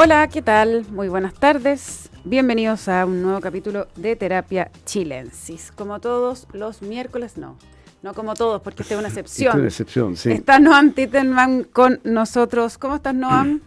Hola, 0.00 0.28
¿qué 0.28 0.42
tal? 0.42 0.86
Muy 0.90 1.08
buenas 1.08 1.34
tardes. 1.34 2.08
Bienvenidos 2.22 2.88
a 2.88 3.04
un 3.04 3.20
nuevo 3.20 3.40
capítulo 3.40 3.88
de 3.96 4.14
Terapia 4.14 4.70
Chilensis. 4.84 5.72
Como 5.72 5.98
todos 5.98 6.46
los 6.52 6.82
miércoles, 6.82 7.36
no. 7.36 7.58
No 8.02 8.14
como 8.14 8.34
todos, 8.34 8.62
porque 8.62 8.82
esta 8.82 8.94
es 8.94 9.00
una 9.00 9.08
excepción. 9.08 9.48
Esta 9.48 9.56
es 9.56 9.60
una 9.60 9.68
excepción, 9.68 10.16
sí. 10.16 10.30
Está 10.30 10.60
Noam 10.60 10.92
Tittenman 10.92 11.64
con 11.64 12.00
nosotros. 12.04 12.78
¿Cómo 12.78 12.94
estás, 12.94 13.12
Noam? 13.12 13.60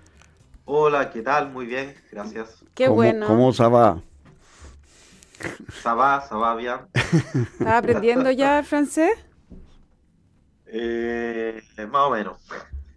Hola, 0.66 1.10
¿qué 1.10 1.22
tal? 1.22 1.50
Muy 1.50 1.64
bien, 1.64 1.94
gracias. 2.10 2.62
Qué 2.74 2.84
¿Cómo, 2.84 2.96
bueno. 2.96 3.26
¿Cómo 3.26 3.50
se 3.54 3.66
va? 3.66 4.02
Ça 5.82 5.94
va, 5.94 6.22
va 6.36 6.54
bien. 6.54 6.80
¿Estás 6.92 7.78
aprendiendo 7.78 8.30
ya 8.30 8.58
el 8.58 8.64
francés? 8.66 9.12
Eh, 10.74 11.60
más 11.90 12.06
o 12.06 12.10
menos. 12.10 12.38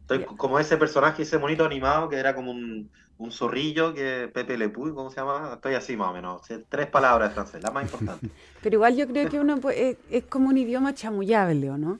Estoy 0.05 0.19
Bien. 0.19 0.37
como 0.37 0.59
ese 0.59 0.77
personaje, 0.77 1.23
ese 1.23 1.39
monito 1.39 1.65
animado 1.65 2.07
que 2.09 2.17
era 2.17 2.35
como 2.35 2.51
un, 2.51 2.91
un 3.17 3.31
zorrillo 3.31 3.91
que 3.91 4.29
Pepe 4.31 4.55
Le 4.55 4.69
Puy, 4.69 4.93
¿cómo 4.93 5.09
se 5.09 5.15
llama? 5.15 5.53
Estoy 5.55 5.73
así 5.73 5.97
más 5.97 6.09
o 6.09 6.13
menos. 6.13 6.41
Tres 6.69 6.85
palabras 6.85 7.29
de 7.29 7.33
francés, 7.33 7.63
la 7.63 7.71
más 7.71 7.85
importante. 7.85 8.29
Pero 8.61 8.75
igual 8.75 8.95
yo 8.95 9.07
creo 9.07 9.27
que 9.27 9.39
uno 9.39 9.59
es, 9.71 9.97
es 10.11 10.23
como 10.25 10.49
un 10.49 10.59
idioma 10.59 10.93
chamullable, 10.93 11.71
¿o 11.71 11.77
no? 11.79 11.99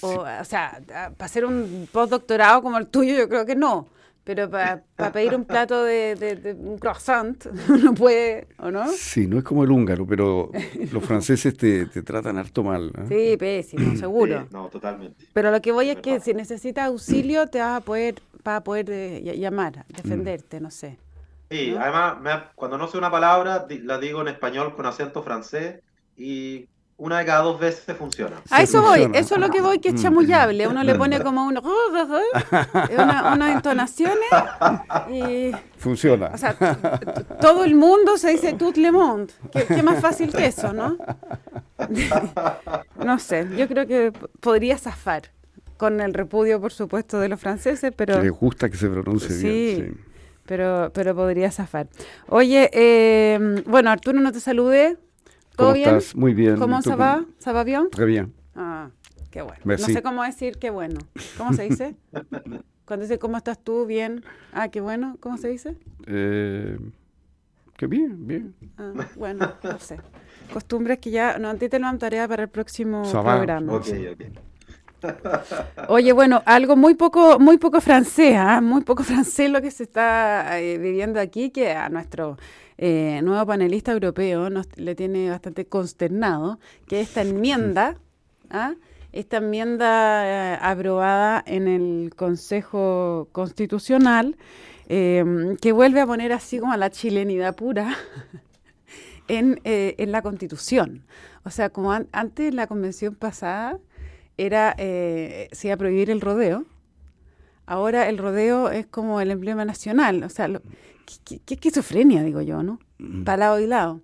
O, 0.00 0.24
o 0.24 0.44
sea, 0.44 0.80
para 0.88 1.14
hacer 1.20 1.44
un 1.44 1.88
postdoctorado 1.92 2.62
como 2.62 2.78
el 2.78 2.88
tuyo, 2.88 3.14
yo 3.14 3.28
creo 3.28 3.46
que 3.46 3.54
no. 3.54 3.86
Pero 4.26 4.50
para 4.50 5.12
pedir 5.12 5.34
un 5.34 5.44
plato 5.44 5.84
de, 5.84 6.16
de- 6.16 6.36
de 6.36 6.52
un 6.54 6.78
croissant, 6.78 7.46
uno 7.70 7.94
puede, 7.94 8.48
¿o 8.58 8.70
no? 8.70 8.84
Sí, 8.86 9.26
no 9.26 9.38
es 9.38 9.44
como 9.44 9.62
el 9.64 9.70
húngaro, 9.70 10.06
pero 10.06 10.50
los 10.92 11.04
franceses 11.04 11.56
te, 11.56 11.86
te 11.86 12.02
tratan 12.02 12.36
harto 12.38 12.62
mal. 12.64 12.92
¿no? 12.96 13.06
Sí, 13.08 13.36
pésimo, 13.36 13.94
seguro. 13.96 14.40
Sí, 14.42 14.48
no, 14.52 14.68
totalmente. 14.68 15.26
Pero 15.32 15.50
lo 15.50 15.60
que 15.60 15.70
voy 15.72 15.90
es 15.90 15.96
Es 15.96 16.02
que 16.02 16.10
verdad. 16.10 16.24
si 16.24 16.34
necesitas 16.34 16.86
auxilio, 16.86 17.46
te 17.46 17.60
vas 17.60 17.76
a 17.76 17.80
poder, 17.84 18.16
vas 18.44 18.56
a 18.58 18.64
poder 18.64 18.90
eh, 18.90 19.22
ll- 19.24 19.38
llamar, 19.38 19.84
defenderte, 19.88 20.60
no 20.60 20.70
sé. 20.70 20.98
Sí, 21.50 21.70
¿No? 21.70 21.80
además, 21.80 22.20
me 22.20 22.30
ha- 22.32 22.52
cuando 22.56 22.76
no 22.78 22.88
sé 22.88 22.98
una 22.98 23.10
palabra, 23.10 23.66
la 23.68 23.98
digo 23.98 24.20
en 24.20 24.28
español 24.28 24.74
con 24.74 24.86
acento 24.86 25.22
francés 25.22 25.80
y 26.16 26.68
una 26.98 27.18
de 27.18 27.26
cada 27.26 27.42
dos 27.42 27.60
veces 27.60 27.94
funciona. 27.96 28.36
A 28.50 28.62
eso 28.62 28.80
voy, 28.80 29.10
eso 29.12 29.34
es 29.34 29.40
lo 29.40 29.50
que 29.50 29.60
voy, 29.60 29.80
que 29.80 29.88
es 29.88 29.94
Mm. 29.94 29.98
chamullable. 30.02 30.66
Uno 30.66 30.82
le 30.82 30.94
pone 30.94 31.20
como 31.20 31.44
un, 31.46 31.58
una, 31.58 33.32
unas 33.34 33.54
entonaciones 33.56 34.16
y, 35.10 35.52
Funciona. 35.76 36.30
o 36.32 36.38
sea, 36.38 36.54
todo 37.40 37.64
el 37.64 37.74
mundo 37.74 38.16
se 38.16 38.30
dice 38.30 38.54
tout 38.54 38.76
le 38.78 38.90
monde. 38.92 39.32
¿Qué, 39.52 39.66
qué 39.66 39.82
más 39.82 40.00
fácil 40.00 40.32
que 40.32 40.46
eso, 40.46 40.72
no? 40.72 40.96
No 43.04 43.18
sé, 43.18 43.46
yo 43.56 43.68
creo 43.68 43.86
que 43.86 44.12
podría 44.40 44.78
zafar 44.78 45.22
con 45.76 46.00
el 46.00 46.14
repudio, 46.14 46.60
por 46.60 46.72
supuesto, 46.72 47.20
de 47.20 47.28
los 47.28 47.38
franceses, 47.38 47.92
pero... 47.94 48.14
que 48.16 48.22
les 48.22 48.32
gusta 48.32 48.68
que 48.70 48.76
se 48.76 48.88
pronuncie 48.88 49.28
Sí. 49.30 49.44
bien. 49.46 49.94
sí. 49.96 50.02
Pero, 50.46 50.90
pero 50.94 51.14
podría 51.14 51.50
zafar. 51.50 51.88
Oye, 52.28 52.70
eh, 52.72 53.62
bueno, 53.66 53.90
Arturo, 53.90 54.20
no 54.20 54.30
te 54.32 54.38
saludé. 54.40 54.96
¿Todo 55.56 55.68
¿Cómo 55.68 55.74
bien? 55.74 55.88
estás? 55.96 56.14
Muy 56.14 56.34
bien. 56.34 56.56
¿Cómo 56.58 56.78
¿Y 56.78 56.82
tú 56.82 56.90
se 56.90 56.96
va? 56.96 57.24
¿Se 57.38 57.52
va 57.52 57.64
bien? 57.64 57.88
Très 57.90 58.06
bien. 58.06 58.32
Ah, 58.54 58.90
qué 59.30 59.42
bueno. 59.42 59.60
Merci. 59.64 59.82
No 59.88 59.94
sé 59.94 60.02
cómo 60.02 60.22
decir 60.22 60.58
qué 60.58 60.70
bueno. 60.70 60.98
¿Cómo 61.38 61.52
se 61.54 61.62
dice? 61.62 61.96
Cuando 62.84 63.04
dice 63.04 63.18
cómo 63.18 63.36
estás 63.36 63.58
tú, 63.58 63.86
bien. 63.86 64.22
Ah, 64.52 64.68
qué 64.68 64.80
bueno. 64.80 65.16
¿Cómo 65.20 65.38
se 65.38 65.48
dice? 65.48 65.76
Eh, 66.06 66.78
que 67.76 67.86
bien, 67.86 68.26
bien. 68.26 68.54
Ah, 68.76 68.92
bueno, 69.16 69.50
no 69.62 69.78
sé. 69.78 69.98
Costumbres 70.52 70.98
que 70.98 71.10
ya, 71.10 71.38
no, 71.38 71.48
a 71.48 71.54
ti 71.54 71.68
te 71.68 71.78
lo 71.78 71.86
dan 71.86 71.98
tarea 71.98 72.28
para 72.28 72.44
el 72.44 72.48
próximo 72.48 73.04
Ça 73.04 73.22
va. 73.22 73.36
programa. 73.36 73.72
Ok, 73.72 73.86
ok. 74.12 74.22
Oye, 75.88 76.12
bueno, 76.12 76.42
algo 76.46 76.76
muy 76.76 76.94
poco, 76.94 77.38
muy 77.38 77.58
poco 77.58 77.80
francés, 77.80 78.36
¿ah? 78.38 78.60
muy 78.60 78.82
poco 78.82 79.02
francés 79.04 79.50
lo 79.50 79.60
que 79.62 79.70
se 79.70 79.84
está 79.84 80.58
eh, 80.60 80.78
viviendo 80.78 81.20
aquí, 81.20 81.50
que 81.50 81.72
a 81.72 81.88
nuestro 81.88 82.36
eh, 82.78 83.20
nuevo 83.22 83.46
panelista 83.46 83.92
europeo 83.92 84.48
le 84.76 84.94
tiene 84.94 85.30
bastante 85.30 85.66
consternado, 85.66 86.58
que 86.86 87.00
esta 87.00 87.22
enmienda, 87.22 87.96
¿ah? 88.50 88.74
esta 89.12 89.38
enmienda 89.38 90.54
eh, 90.54 90.58
aprobada 90.60 91.42
en 91.46 91.68
el 91.68 92.12
Consejo 92.14 93.28
Constitucional, 93.32 94.36
eh, 94.88 95.24
que 95.60 95.72
vuelve 95.72 96.00
a 96.00 96.06
poner 96.06 96.32
así 96.32 96.58
como 96.58 96.72
a 96.72 96.76
la 96.76 96.90
chilenidad 96.90 97.56
pura 97.56 97.96
en, 99.28 99.60
la 100.12 100.22
Constitución. 100.22 101.04
O 101.44 101.50
sea, 101.50 101.70
como 101.70 101.92
an- 101.92 102.08
antes 102.12 102.48
en 102.48 102.56
la 102.56 102.66
convención 102.66 103.14
pasada 103.14 103.78
era 104.38 104.74
eh, 104.78 105.48
se 105.52 105.68
iba 105.68 105.74
a 105.74 105.78
prohibir 105.78 106.10
el 106.10 106.20
rodeo, 106.20 106.66
ahora 107.66 108.08
el 108.08 108.18
rodeo 108.18 108.70
es 108.70 108.86
como 108.86 109.20
el 109.20 109.30
emblema 109.30 109.64
nacional. 109.64 110.22
O 110.24 110.28
sea, 110.28 110.48
lo- 110.48 110.62
qué, 111.24 111.40
esquizofrenia, 111.54 112.22
digo 112.22 112.42
yo, 112.42 112.62
¿no? 112.62 112.78
Para 113.24 113.38
lado 113.38 113.60
y 113.60 113.66
lado. 113.66 114.02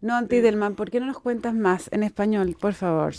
No, 0.00 0.14
Antidelman, 0.16 0.76
¿por 0.76 0.90
qué 0.90 1.00
no 1.00 1.06
nos 1.06 1.20
cuentas 1.20 1.54
más 1.54 1.88
en 1.92 2.02
español, 2.04 2.56
por 2.60 2.74
favor? 2.74 3.14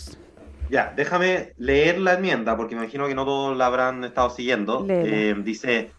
Ya, 0.69 0.93
déjame 0.95 1.53
leer 1.57 1.99
la 1.99 2.13
enmienda 2.13 2.55
porque 2.55 2.75
me 2.75 2.83
imagino 2.83 3.07
que 3.07 3.15
no 3.15 3.25
todos 3.25 3.57
la 3.57 3.65
habrán 3.65 4.03
estado 4.03 4.29
siguiendo. 4.29 4.85
Eh, 4.89 5.35
dice, 5.43 5.91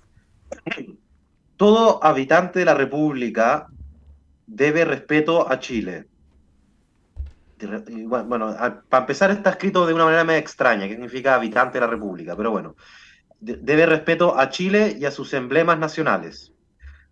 todo 1.57 2.03
habitante 2.03 2.61
de 2.61 2.65
la 2.65 2.75
República 2.75 3.67
debe 4.47 4.85
respeto 4.85 5.51
a 5.51 5.59
Chile. 5.61 6.10
Bueno, 8.27 8.55
para 8.89 9.03
empezar 9.03 9.31
está 9.31 9.51
escrito 9.51 9.87
de 9.87 9.95
una 9.95 10.05
manera 10.05 10.25
medio 10.25 10.41
extraña, 10.41 10.87
que 10.87 10.95
significa 10.95 11.35
habitante 11.35 11.79
de 11.79 11.81
la 11.87 11.91
República, 11.91 12.37
pero 12.37 12.51
bueno, 12.51 12.75
De- 13.41 13.57
debe 13.61 13.87
respeto 13.87 14.39
a 14.39 14.51
Chile 14.51 14.97
y 14.99 15.05
a 15.07 15.11
sus 15.13 15.35
emblemas 15.35 15.79
nacionales. 15.79 16.55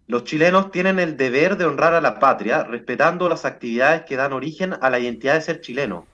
Los 0.06 0.24
chilenos 0.24 0.70
tienen 0.72 0.98
el 1.00 1.16
deber 1.16 1.56
de 1.58 1.66
honrar 1.66 1.94
a 1.94 2.00
la 2.02 2.18
patria, 2.20 2.64
respetando 2.64 3.28
las 3.28 3.44
actividades 3.46 4.04
que 4.04 4.16
dan 4.16 4.32
origen 4.34 4.74
a 4.80 4.90
la 4.90 5.00
identidad 5.00 5.34
de 5.34 5.42
ser 5.42 5.60
chileno 5.60 6.10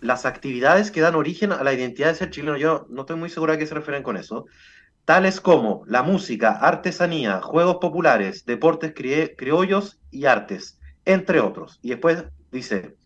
las 0.00 0.26
actividades 0.26 0.90
que 0.90 1.00
dan 1.00 1.14
origen 1.14 1.52
a 1.52 1.62
la 1.62 1.72
identidad 1.72 2.08
de 2.08 2.14
ser 2.14 2.30
chileno, 2.30 2.56
yo 2.56 2.86
no 2.90 3.02
estoy 3.02 3.16
muy 3.16 3.30
seguro 3.30 3.52
a 3.52 3.58
qué 3.58 3.66
se 3.66 3.74
refieren 3.74 4.02
con 4.02 4.16
eso, 4.16 4.46
tales 5.06 5.40
como 5.42 5.84
la 5.88 6.04
música, 6.04 6.52
artesanía, 6.52 7.42
juegos 7.42 7.78
populares, 7.80 8.46
deportes 8.46 8.94
crie- 8.94 9.36
criollos 9.38 10.00
y 10.10 10.26
artes, 10.26 10.80
entre 11.06 11.40
otros. 11.40 11.80
Y 11.82 11.90
después 11.90 12.24
dice, 12.52 12.97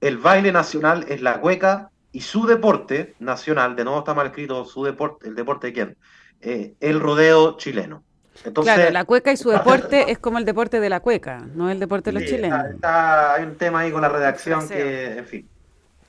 el 0.00 0.18
baile 0.18 0.52
nacional 0.52 1.04
es 1.08 1.20
la 1.22 1.40
cueca 1.40 1.90
y 2.12 2.20
su 2.20 2.46
deporte 2.46 3.14
nacional, 3.18 3.76
de 3.76 3.84
nuevo 3.84 3.98
está 4.00 4.14
mal 4.14 4.26
escrito, 4.28 4.64
su 4.64 4.84
deporte, 4.84 5.28
el 5.28 5.34
deporte 5.34 5.68
de 5.68 5.72
quién, 5.72 5.96
Eh, 6.40 6.74
el 6.80 7.00
rodeo 7.00 7.56
chileno. 7.56 8.04
Entonces, 8.44 8.72
claro, 8.74 8.90
la 8.92 9.04
cueca 9.04 9.32
y 9.32 9.36
su 9.36 9.50
deporte 9.50 10.12
es 10.12 10.18
como 10.20 10.38
el 10.38 10.44
deporte 10.44 10.78
de 10.78 10.88
la 10.88 11.00
cueca, 11.00 11.44
no 11.54 11.68
el 11.68 11.80
deporte 11.80 12.12
de 12.12 12.20
los 12.20 12.28
chilenos. 12.28 12.58
está- 12.60 12.70
está- 12.74 13.34
hay 13.34 13.42
un 13.44 13.56
tema 13.56 13.80
ahí 13.80 13.90
con 13.90 14.02
la 14.02 14.08
redacción 14.08 14.68
que, 14.68 15.18
en 15.18 15.26
fin. 15.26 15.48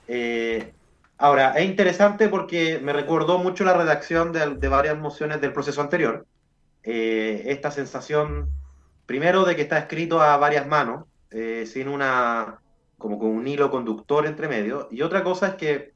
Eh, 0.08 0.72
ahora, 1.18 1.54
es 1.58 1.66
interesante 1.66 2.30
porque 2.30 2.80
me 2.80 2.94
recordó 2.94 3.40
mucho 3.40 3.64
la 3.64 3.74
redacción 3.74 4.32
de, 4.32 4.56
de 4.56 4.68
varias 4.68 4.98
mociones 5.00 5.42
del 5.42 5.52
proceso 5.52 5.82
anterior. 5.82 6.28
Eh, 6.84 7.46
esta 7.48 7.72
sensación, 7.72 8.50
primero, 9.08 9.46
de 9.46 9.56
que 9.56 9.64
está 9.64 9.80
escrito 9.80 10.22
a 10.22 10.38
varias 10.38 10.68
manos, 10.68 11.06
eh, 11.32 11.66
sin 11.66 11.88
una, 11.88 12.60
como 13.00 13.18
con 13.18 13.32
un 13.32 13.48
hilo 13.48 13.72
conductor 13.72 14.28
entre 14.28 14.48
medio. 14.48 14.88
Y 14.92 15.02
otra 15.02 15.24
cosa 15.24 15.48
es 15.48 15.56
que, 15.56 15.94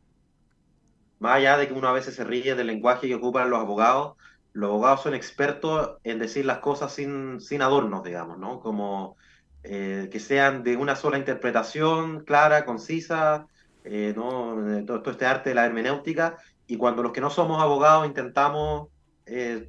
más 1.19 1.35
allá 1.35 1.57
de 1.57 1.67
que 1.67 1.73
uno 1.73 1.87
a 1.89 1.93
veces 1.93 2.15
se 2.15 2.23
ríe 2.23 2.55
del 2.55 2.67
lenguaje 2.67 3.07
que 3.07 3.15
ocupan 3.15 3.49
los 3.49 3.59
abogados, 3.59 4.15
los 4.53 4.69
abogados 4.69 5.03
son 5.03 5.13
expertos 5.13 5.97
en 6.03 6.19
decir 6.19 6.45
las 6.45 6.59
cosas 6.59 6.93
sin, 6.93 7.41
sin 7.41 7.61
adornos, 7.61 8.03
digamos, 8.03 8.37
¿no? 8.37 8.59
Como 8.59 9.17
eh, 9.63 10.09
que 10.11 10.19
sean 10.19 10.63
de 10.63 10.77
una 10.77 10.95
sola 10.95 11.17
interpretación 11.17 12.23
clara, 12.23 12.65
concisa, 12.65 13.47
eh, 13.83 14.13
¿no? 14.15 14.77
Eh, 14.77 14.83
Todo, 14.83 15.11
este 15.11 15.25
arte 15.25 15.49
de 15.49 15.55
la 15.55 15.65
hermenéutica. 15.65 16.37
Y 16.67 16.77
cuando 16.77 17.03
los 17.03 17.11
que 17.11 17.21
no 17.21 17.29
somos 17.29 17.61
abogados 17.61 18.07
intentamos 18.07 18.89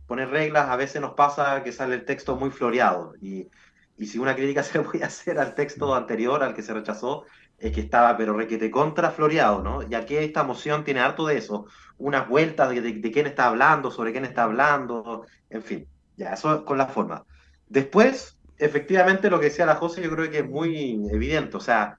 poner 0.07 0.31
reglas, 0.31 0.69
a 0.69 0.77
veces 0.77 1.01
nos 1.01 1.15
pasa 1.15 1.63
que 1.63 1.73
sale 1.73 1.95
el 1.95 2.05
texto 2.05 2.37
muy 2.37 2.51
floreado. 2.51 3.15
Y, 3.21 3.49
y 3.97 4.07
si 4.07 4.19
una 4.19 4.35
crítica 4.35 4.63
se 4.63 4.79
le 4.79 5.03
a 5.03 5.07
hacer 5.07 5.39
al 5.39 5.55
texto 5.55 5.95
anterior, 5.95 6.43
al 6.43 6.55
que 6.55 6.63
se 6.63 6.75
rechazó, 6.75 7.25
es 7.59 7.73
que 7.73 7.81
estaba, 7.81 8.17
pero 8.17 8.37
requete 8.37 8.71
contra 8.71 9.11
floreado, 9.11 9.63
¿no? 9.63 9.83
Y 9.83 9.95
aquí 9.95 10.17
esta 10.17 10.43
moción 10.43 10.85
tiene 10.85 11.01
harto 11.01 11.27
de 11.27 11.39
eso, 11.39 11.67
unas 11.99 12.29
vueltas 12.29 12.71
de, 12.71 12.81
de, 12.81 12.93
de 12.95 13.11
quién 13.13 13.27
está 13.27 13.47
hablando, 13.47 13.91
sobre 13.91 14.13
quién 14.13 14.25
está 14.25 14.45
hablando, 14.45 15.27
en 15.51 15.63
fin, 15.63 15.89
ya, 16.17 16.33
eso 16.35 16.65
con 16.65 16.79
la 16.79 16.87
forma. 16.89 17.25
Después, 17.69 18.39
efectivamente, 18.59 19.31
lo 19.31 19.39
que 19.39 19.47
decía 19.47 19.67
la 19.67 19.77
José, 19.77 20.03
yo 20.03 20.11
creo 20.11 20.31
que 20.31 20.39
es 20.39 20.49
muy 20.49 21.09
evidente, 21.13 21.57
o 21.57 21.61
sea, 21.61 21.99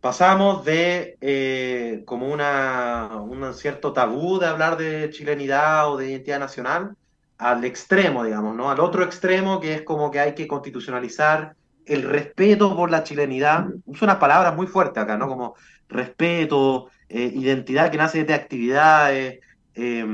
pasamos 0.00 0.64
de 0.64 1.16
eh, 1.20 2.02
como 2.06 2.28
una, 2.28 3.20
un 3.20 3.54
cierto 3.54 3.92
tabú 3.92 4.38
de 4.38 4.46
hablar 4.46 4.76
de 4.76 5.10
chilenidad 5.10 5.90
o 5.90 5.96
de 5.96 6.10
identidad 6.10 6.40
nacional 6.40 6.96
al 7.42 7.64
extremo, 7.64 8.24
digamos, 8.24 8.54
¿no? 8.56 8.70
Al 8.70 8.80
otro 8.80 9.02
extremo 9.02 9.60
que 9.60 9.74
es 9.74 9.82
como 9.82 10.10
que 10.10 10.20
hay 10.20 10.34
que 10.34 10.46
constitucionalizar 10.46 11.54
el 11.86 12.02
respeto 12.02 12.76
por 12.76 12.90
la 12.90 13.02
chilenidad. 13.02 13.66
Uso 13.84 14.04
unas 14.04 14.16
palabras 14.16 14.54
muy 14.54 14.66
fuertes 14.66 15.02
acá, 15.02 15.16
¿no? 15.16 15.26
Como 15.28 15.54
respeto, 15.88 16.88
eh, 17.08 17.32
identidad 17.34 17.90
que 17.90 17.98
nace 17.98 18.24
de 18.24 18.34
actividades, 18.34 19.40
eh, 19.74 20.06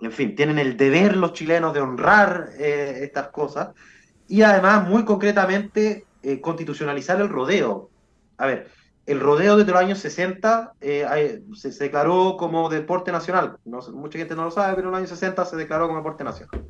en 0.00 0.12
fin, 0.12 0.34
tienen 0.34 0.58
el 0.58 0.76
deber 0.76 1.16
los 1.16 1.32
chilenos 1.32 1.72
de 1.72 1.80
honrar 1.80 2.50
eh, 2.58 3.00
estas 3.02 3.28
cosas 3.28 3.68
y 4.28 4.42
además, 4.42 4.88
muy 4.88 5.04
concretamente, 5.04 6.06
eh, 6.22 6.40
constitucionalizar 6.40 7.20
el 7.20 7.28
rodeo. 7.28 7.90
A 8.38 8.46
ver, 8.46 8.68
el 9.06 9.20
rodeo 9.20 9.56
desde 9.56 9.72
los 9.72 9.80
años 9.80 9.98
60 9.98 10.74
eh, 10.80 11.42
se, 11.54 11.70
declaró 11.70 12.36
como 12.36 12.68
deporte 12.68 13.12
nacional. 13.12 13.58
No, 13.64 13.80
mucha 13.92 14.18
gente 14.18 14.34
no 14.34 14.44
lo 14.44 14.50
sabe, 14.50 14.74
pero 14.74 14.88
en 14.88 14.92
los 14.92 14.98
años 14.98 15.10
60 15.10 15.44
se 15.44 15.56
declaró 15.56 15.86
como 15.86 15.98
deporte 15.98 16.24
nacional. 16.24 16.64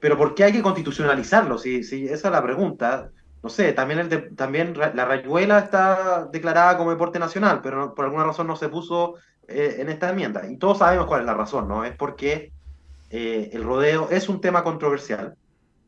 pero 0.00 0.18
¿por 0.18 0.34
qué 0.34 0.44
hay 0.44 0.52
que 0.52 0.62
constitucionalizarlo? 0.62 1.58
Si, 1.58 1.84
si 1.84 2.06
esa 2.06 2.28
es 2.28 2.32
la 2.32 2.42
pregunta. 2.42 3.10
No 3.42 3.48
sé, 3.48 3.72
también, 3.72 3.98
el 3.98 4.36
también 4.36 4.72
la 4.78 5.04
rayuela 5.04 5.58
está 5.58 6.28
declarada 6.32 6.78
como 6.78 6.90
deporte 6.90 7.18
nacional, 7.18 7.60
pero 7.60 7.92
por 7.92 8.04
alguna 8.04 8.22
razón 8.22 8.46
no 8.46 8.54
se 8.54 8.68
puso 8.68 9.16
eh, 9.48 9.76
en 9.78 9.88
esta 9.88 10.10
enmienda. 10.10 10.46
Y 10.48 10.56
todos 10.56 10.78
sabemos 10.78 11.06
cuál 11.06 11.20
es 11.20 11.26
la 11.26 11.34
razón, 11.34 11.66
¿no? 11.66 11.84
Es 11.84 11.96
porque 11.96 12.52
eh, 13.10 13.50
el 13.52 13.64
rodeo 13.64 14.08
es 14.10 14.28
un 14.28 14.40
tema 14.40 14.62
controversial 14.62 15.34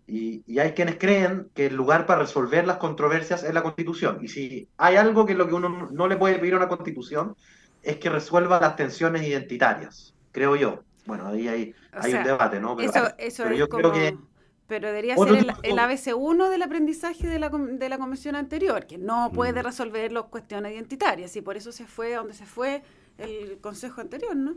y, 0.07 0.43
y, 0.47 0.59
hay 0.59 0.73
quienes 0.73 0.97
creen 0.97 1.49
que 1.55 1.67
el 1.67 1.77
lugar 1.77 2.05
para 2.05 2.21
resolver 2.21 2.67
las 2.67 2.77
controversias 2.77 3.43
es 3.43 3.55
la 3.55 3.63
constitución. 3.63 4.19
Y 4.23 4.29
si 4.29 4.69
hay 4.77 4.97
algo 4.97 5.25
que 5.25 5.35
lo 5.35 5.49
que 5.49 5.55
uno 5.55 5.89
no 5.91 6.09
le 6.09 6.17
puede 6.17 6.39
pedir 6.39 6.55
a 6.55 6.59
una 6.59 6.69
constitución 6.69 7.37
es 7.83 7.97
que 7.97 8.11
resuelva 8.11 8.61
las 8.61 8.77
tensiones 8.77 9.27
identitarias, 9.27 10.15
creo 10.33 10.57
yo. 10.57 10.83
Bueno, 11.07 11.29
ahí 11.29 11.49
hay, 11.49 11.75
hay 11.93 12.15
un 12.15 12.25
debate, 12.25 12.61
¿no? 12.61 12.77
Pero, 12.77 12.93
eso, 13.19 13.51
yo 13.53 13.69
creo 13.69 13.93
que... 13.93 14.17
Pero 14.67 14.89
debería 14.89 15.17
ser 15.17 15.29
el, 15.29 15.53
el, 15.63 15.77
ABC1 15.77 16.49
del 16.49 16.63
aprendizaje 16.63 17.27
de 17.27 17.39
la, 17.39 17.51
de 17.51 17.89
la 17.91 17.99
comisión 17.99 18.35
anterior, 18.35 18.87
que 18.87 18.97
no 18.97 19.31
puede 19.35 19.61
mm. 19.61 19.65
resolver 19.65 20.11
las 20.11 20.25
cuestiones 20.25 20.73
identitarias 20.73 21.37
y 21.37 21.43
por 21.43 21.59
eso 21.59 21.71
se 21.71 21.87
fue 21.87 22.15
a 22.15 22.19
donde 22.19 22.33
se 22.33 22.47
fue 22.47 22.83
el 23.19 23.59
consejo 23.61 24.01
anterior, 24.01 24.35
¿no? 24.35 24.57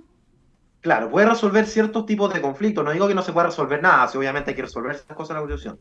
Claro, 0.81 1.09
puede 1.09 1.27
resolver 1.27 1.65
ciertos 1.65 2.05
tipos 2.05 2.33
de 2.33 2.41
conflictos. 2.41 2.83
No 2.83 2.91
digo 2.91 3.07
que 3.07 3.15
no 3.15 3.23
se 3.23 3.33
pueda 3.33 3.47
resolver 3.47 3.81
nada, 3.81 4.07
si 4.07 4.17
obviamente 4.17 4.51
hay 4.51 4.55
que 4.55 4.61
resolver 4.61 4.95
esas 4.95 5.15
cosas 5.15 5.31
en 5.31 5.35
la 5.35 5.41
Constitución. 5.41 5.79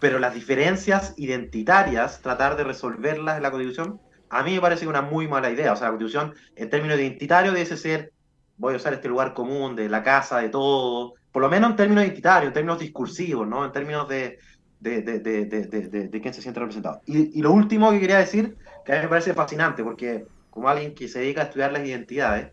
Pero 0.00 0.18
las 0.18 0.34
diferencias 0.34 1.14
identitarias, 1.16 2.20
tratar 2.20 2.56
de 2.56 2.64
resolverlas 2.64 3.36
en 3.36 3.42
la 3.44 3.50
Constitución, 3.50 4.00
a 4.30 4.42
mí 4.42 4.54
me 4.54 4.60
parece 4.60 4.86
una 4.86 5.02
muy 5.02 5.28
mala 5.28 5.50
idea. 5.50 5.72
O 5.72 5.76
sea, 5.76 5.86
la 5.86 5.92
Constitución, 5.92 6.34
en 6.56 6.70
términos 6.70 6.98
identitarios, 6.98 7.54
debe 7.54 7.76
ser, 7.76 8.12
voy 8.56 8.74
a 8.74 8.76
usar 8.78 8.94
este 8.94 9.08
lugar 9.08 9.32
común 9.32 9.76
de 9.76 9.88
la 9.88 10.02
casa, 10.02 10.38
de 10.38 10.48
todo, 10.48 11.14
por 11.30 11.42
lo 11.42 11.48
menos 11.48 11.70
en 11.70 11.76
términos 11.76 12.04
identitarios, 12.04 12.48
en 12.48 12.54
términos 12.54 12.80
discursivos, 12.80 13.46
¿no? 13.46 13.64
En 13.64 13.72
términos 13.72 14.08
de, 14.08 14.38
de, 14.80 15.02
de, 15.02 15.20
de, 15.20 16.08
de 16.08 16.20
quién 16.20 16.34
se 16.34 16.42
siente 16.42 16.58
representado. 16.58 17.00
Y, 17.06 17.38
y, 17.38 17.42
lo 17.42 17.52
último 17.52 17.90
que 17.92 18.00
quería 18.00 18.18
decir, 18.18 18.56
que 18.84 18.92
a 18.92 18.96
mí 18.96 19.02
me 19.02 19.08
parece 19.08 19.34
fascinante, 19.34 19.84
porque 19.84 20.26
como 20.50 20.68
alguien 20.68 20.94
que 20.94 21.08
se 21.08 21.20
dedica 21.20 21.42
a 21.42 21.44
estudiar 21.44 21.72
las 21.72 21.86
identidades, 21.86 22.52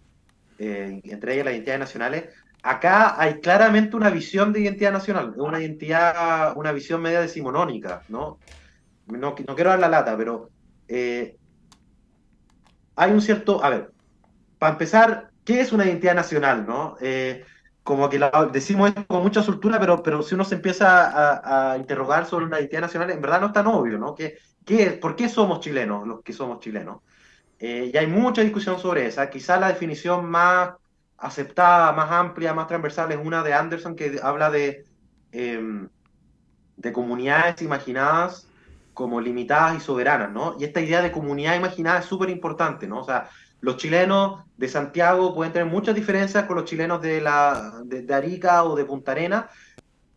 eh, 0.59 1.00
entre 1.06 1.33
ellas 1.33 1.45
las 1.45 1.53
identidades 1.53 1.79
nacionales, 1.79 2.25
acá 2.61 3.19
hay 3.19 3.39
claramente 3.39 3.95
una 3.95 4.09
visión 4.09 4.51
de 4.51 4.59
identidad 4.59 4.91
nacional, 4.91 5.33
una 5.38 5.61
identidad, 5.61 6.56
una 6.57 6.73
visión 6.73 7.01
media 7.01 7.21
decimonónica, 7.21 8.03
¿no? 8.09 8.39
No, 9.07 9.35
no 9.47 9.56
quiero 9.56 9.69
dar 9.69 9.79
la 9.79 9.88
lata, 9.88 10.15
pero 10.17 10.50
eh, 10.88 11.38
hay 12.95 13.11
un 13.11 13.21
cierto, 13.21 13.63
a 13.63 13.69
ver, 13.69 13.91
para 14.57 14.73
empezar, 14.73 15.31
¿qué 15.45 15.61
es 15.61 15.71
una 15.71 15.85
identidad 15.85 16.13
nacional, 16.13 16.67
no? 16.67 16.97
Eh, 17.00 17.45
como 17.81 18.09
que 18.09 18.19
decimos 18.51 18.89
esto 18.89 19.07
con 19.07 19.23
mucha 19.23 19.41
soltura, 19.41 19.79
pero, 19.79 20.03
pero 20.03 20.21
si 20.21 20.35
uno 20.35 20.44
se 20.44 20.56
empieza 20.56 21.71
a, 21.71 21.77
interrogar 21.77 22.25
sobre 22.25 22.45
una 22.45 22.59
identidad 22.59 22.81
nacional, 22.81 23.09
en 23.09 23.21
verdad 23.21 23.39
no 23.39 23.47
es 23.47 23.53
tan 23.53 23.67
obvio, 23.67 23.97
¿no? 23.97 24.13
¿Qué, 24.13 24.38
qué, 24.65 24.91
¿Por 24.91 25.15
qué 25.15 25.29
somos 25.29 25.61
chilenos 25.61 26.06
los 26.06 26.21
que 26.21 26.33
somos 26.33 26.59
chilenos? 26.59 27.01
Eh, 27.59 27.91
y 27.94 27.97
hay 27.97 28.07
mucha 28.07 28.41
discusión 28.41 28.79
sobre 28.79 29.06
esa. 29.06 29.29
Quizá 29.29 29.59
la 29.59 29.67
definición 29.67 30.25
más 30.29 30.71
aceptada, 31.17 31.91
más 31.91 32.09
amplia, 32.11 32.53
más 32.53 32.67
transversal 32.67 33.11
es 33.11 33.19
una 33.21 33.44
de 33.44 33.53
Anderson 33.53 33.95
que 33.95 34.19
habla 34.23 34.50
de, 34.50 34.85
em, 35.31 35.89
de 36.77 36.94
comunidades 36.94 37.61
imaginadas 37.61 38.47
como 38.94 39.21
limitadas 39.21 39.77
y 39.77 39.79
soberanas, 39.81 40.31
¿no? 40.31 40.56
Y 40.59 40.63
esta 40.63 40.81
idea 40.81 41.01
de 41.01 41.11
comunidad 41.11 41.56
imaginada 41.56 42.00
es 42.00 42.06
súper 42.06 42.29
importante, 42.29 42.88
¿no? 42.88 43.00
O 43.00 43.03
sea, 43.03 43.29
los 43.61 43.77
chilenos 43.77 44.41
de 44.57 44.67
Santiago 44.67 45.35
pueden 45.35 45.53
tener 45.53 45.67
muchas 45.67 45.95
diferencias 45.95 46.45
con 46.45 46.56
los 46.56 46.65
chilenos 46.65 47.01
de, 47.01 47.21
la, 47.21 47.81
de, 47.83 48.13
Arica 48.13 48.63
o 48.63 48.75
de 48.75 48.85
Punta 48.85 49.11
Arena, 49.11 49.50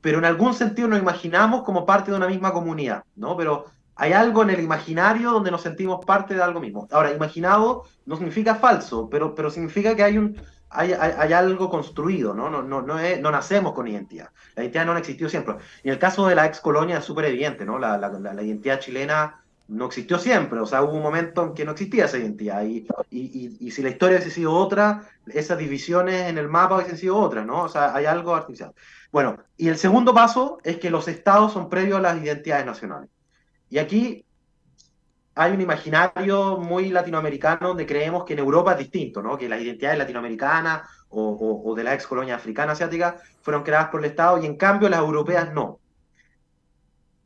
pero 0.00 0.18
en 0.18 0.24
algún 0.24 0.54
sentido 0.54 0.88
nos 0.88 1.00
imaginamos 1.00 1.62
como 1.62 1.84
parte 1.86 2.10
de 2.10 2.16
una 2.16 2.28
misma 2.28 2.52
comunidad, 2.52 3.04
¿no? 3.16 3.36
Pero 3.36 3.66
hay 3.96 4.12
algo 4.12 4.42
en 4.42 4.50
el 4.50 4.60
imaginario 4.60 5.30
donde 5.30 5.50
nos 5.50 5.62
sentimos 5.62 6.04
parte 6.04 6.34
de 6.34 6.42
algo 6.42 6.60
mismo. 6.60 6.88
Ahora, 6.90 7.12
imaginado 7.12 7.84
no 8.06 8.16
significa 8.16 8.54
falso, 8.54 9.08
pero, 9.10 9.34
pero 9.34 9.50
significa 9.50 9.94
que 9.94 10.02
hay 10.02 10.18
un 10.18 10.40
hay, 10.74 10.92
hay, 10.92 11.32
algo 11.34 11.68
construido, 11.68 12.32
¿no? 12.34 12.48
No, 12.48 12.62
no, 12.62 12.80
no, 12.80 12.96
no, 12.96 13.30
nacemos 13.30 13.74
con 13.74 13.86
identidad. 13.86 14.30
La 14.56 14.62
identidad 14.62 14.86
no 14.86 14.92
ha 14.92 14.98
existido 14.98 15.28
siempre. 15.28 15.56
Y 15.84 15.88
en 15.88 15.94
el 15.94 15.98
caso 15.98 16.26
de 16.26 16.34
la 16.34 16.46
ex 16.46 16.60
colonia 16.60 16.98
es 16.98 17.04
súper 17.04 17.26
evidente, 17.26 17.66
¿no? 17.66 17.78
La, 17.78 17.98
la, 17.98 18.08
la, 18.08 18.42
identidad 18.42 18.80
chilena 18.80 19.42
no 19.68 19.86
existió 19.86 20.18
siempre, 20.18 20.58
o 20.60 20.66
sea, 20.66 20.82
hubo 20.82 20.92
un 20.92 21.02
momento 21.02 21.44
en 21.44 21.54
que 21.54 21.64
no 21.64 21.72
existía 21.72 22.06
esa 22.06 22.18
identidad. 22.18 22.62
Y, 22.64 22.86
y, 23.10 23.56
y, 23.60 23.70
si 23.70 23.82
la 23.82 23.90
historia 23.90 24.16
hubiese 24.16 24.34
sido 24.34 24.52
otra, 24.52 25.02
esas 25.26 25.58
divisiones 25.58 26.28
en 26.28 26.38
el 26.38 26.48
mapa 26.48 26.76
hubiesen 26.76 26.96
sido 26.96 27.18
otras, 27.18 27.44
¿no? 27.46 27.64
O 27.64 27.68
sea, 27.68 27.94
hay 27.94 28.06
algo 28.06 28.34
artificial. 28.34 28.72
Bueno, 29.10 29.36
y 29.58 29.68
el 29.68 29.76
segundo 29.76 30.14
paso 30.14 30.58
es 30.64 30.78
que 30.78 30.90
los 30.90 31.06
estados 31.06 31.52
son 31.52 31.68
previos 31.68 31.98
a 31.98 32.02
las 32.02 32.22
identidades 32.22 32.64
nacionales. 32.64 33.10
Y 33.72 33.78
aquí 33.78 34.22
hay 35.34 35.52
un 35.52 35.62
imaginario 35.62 36.58
muy 36.58 36.90
latinoamericano 36.90 37.68
donde 37.68 37.86
creemos 37.86 38.22
que 38.22 38.34
en 38.34 38.40
Europa 38.40 38.72
es 38.72 38.78
distinto, 38.80 39.22
¿no? 39.22 39.38
que 39.38 39.48
las 39.48 39.62
identidades 39.62 39.96
latinoamericanas 39.96 40.82
o, 41.08 41.72
de 41.74 41.82
la 41.82 41.94
ex 41.94 42.06
colonia 42.06 42.34
africana 42.34 42.72
asiática 42.72 43.16
fueron 43.40 43.62
creadas 43.62 43.88
por 43.88 44.00
el 44.00 44.10
Estado 44.10 44.36
y 44.36 44.44
en 44.44 44.58
cambio 44.58 44.90
las 44.90 45.00
europeas 45.00 45.54
no. 45.54 45.80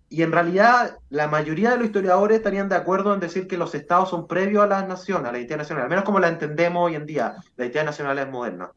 Y 0.09 0.23
en 0.23 0.31
realidad 0.31 0.99
la 1.09 1.27
mayoría 1.27 1.71
de 1.71 1.79
los 1.79 1.87
historiadores 1.87 2.37
estarían 2.37 2.69
de 2.69 2.77
acuerdo 2.77 3.13
en 3.13 3.19
decir 3.19 3.49
que 3.49 3.59
los 3.59 3.75
estados 3.75 4.11
son 4.11 4.29
previos 4.29 4.63
a 4.63 4.69
las 4.69 4.87
naciones, 4.87 5.29
a 5.29 5.33
la 5.33 5.39
identidad 5.39 5.59
nacional, 5.59 5.83
al 5.83 5.91
menos 5.91 6.05
como 6.05 6.21
la 6.21 6.29
entendemos 6.29 6.87
hoy 6.87 6.95
en 6.95 7.07
día, 7.07 7.35
la 7.57 7.65
identidad 7.65 7.87
nacional 7.87 8.21
es 8.21 8.29
moderna. 8.29 8.71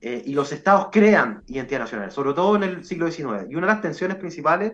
Eh, 0.00 0.20
y 0.26 0.34
los 0.34 0.50
estados 0.50 0.88
crean 0.90 1.44
identidad 1.46 1.78
nacional, 1.78 2.10
sobre 2.10 2.34
todo 2.34 2.56
en 2.56 2.64
el 2.64 2.84
siglo 2.84 3.08
XIX. 3.08 3.48
Y 3.48 3.54
una 3.54 3.68
de 3.68 3.72
las 3.72 3.82
tensiones 3.82 4.16
principales 4.16 4.72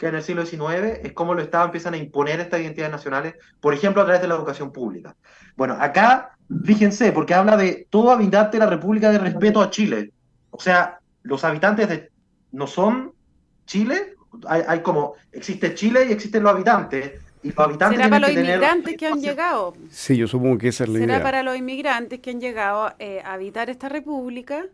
que 0.00 0.06
en 0.06 0.14
el 0.14 0.22
siglo 0.22 0.46
XIX 0.46 0.98
es 1.04 1.12
cómo 1.12 1.34
los 1.34 1.44
estados 1.44 1.66
empiezan 1.66 1.92
a 1.92 1.98
imponer 1.98 2.40
estas 2.40 2.60
identidades 2.60 2.90
nacionales, 2.90 3.34
por 3.60 3.74
ejemplo, 3.74 4.00
a 4.00 4.06
través 4.06 4.22
de 4.22 4.28
la 4.28 4.34
educación 4.34 4.72
pública. 4.72 5.14
Bueno, 5.56 5.76
acá, 5.78 6.38
fíjense, 6.64 7.12
porque 7.12 7.34
habla 7.34 7.54
de 7.58 7.86
todo 7.90 8.10
habitante 8.10 8.56
de 8.56 8.64
la 8.64 8.70
República 8.70 9.10
de 9.10 9.18
respeto 9.18 9.60
a 9.60 9.68
Chile. 9.68 10.10
O 10.50 10.58
sea, 10.58 11.00
los 11.22 11.44
habitantes 11.44 11.90
de, 11.90 12.10
no 12.50 12.66
son 12.66 13.12
Chile, 13.66 14.14
hay, 14.48 14.80
como, 14.80 15.16
existe 15.32 15.74
Chile 15.74 16.06
y 16.08 16.12
existen 16.12 16.44
los 16.44 16.52
habitantes. 16.54 17.20
Y 17.42 17.50
los 17.50 17.58
habitantes 17.58 17.98
¿Será 17.98 18.08
para 18.08 18.26
los 18.26 18.30
inmigrantes 18.30 18.96
que 18.96 19.06
han 19.06 19.20
llegado? 19.20 19.74
Sí, 19.90 20.16
yo 20.16 20.26
supongo 20.26 20.56
que 20.56 20.68
esa 20.68 20.84
es 20.84 20.90
la 20.90 20.98
idea. 20.98 21.08
Será 21.08 21.22
para 21.22 21.42
los 21.42 21.58
inmigrantes 21.58 22.20
que 22.20 22.30
han 22.30 22.40
llegado 22.40 22.94
eh, 22.98 23.20
a 23.22 23.34
habitar 23.34 23.68
esta 23.68 23.90
república, 23.90 24.64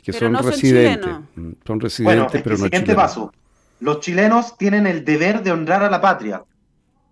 que 0.00 0.12
son 0.12 0.32
residentes. 0.36 1.10
Mm, 1.34 1.52
son, 1.66 1.80
residentes, 1.80 2.40
pero 2.40 2.56
no 2.56 2.64
siguiente 2.66 2.94
paso 2.94 3.32
los 3.80 4.00
chilenos 4.00 4.56
tienen 4.56 4.86
el 4.86 5.04
deber 5.04 5.42
de 5.42 5.52
honrar 5.52 5.82
a 5.82 5.90
la 5.90 6.00
patria. 6.00 6.44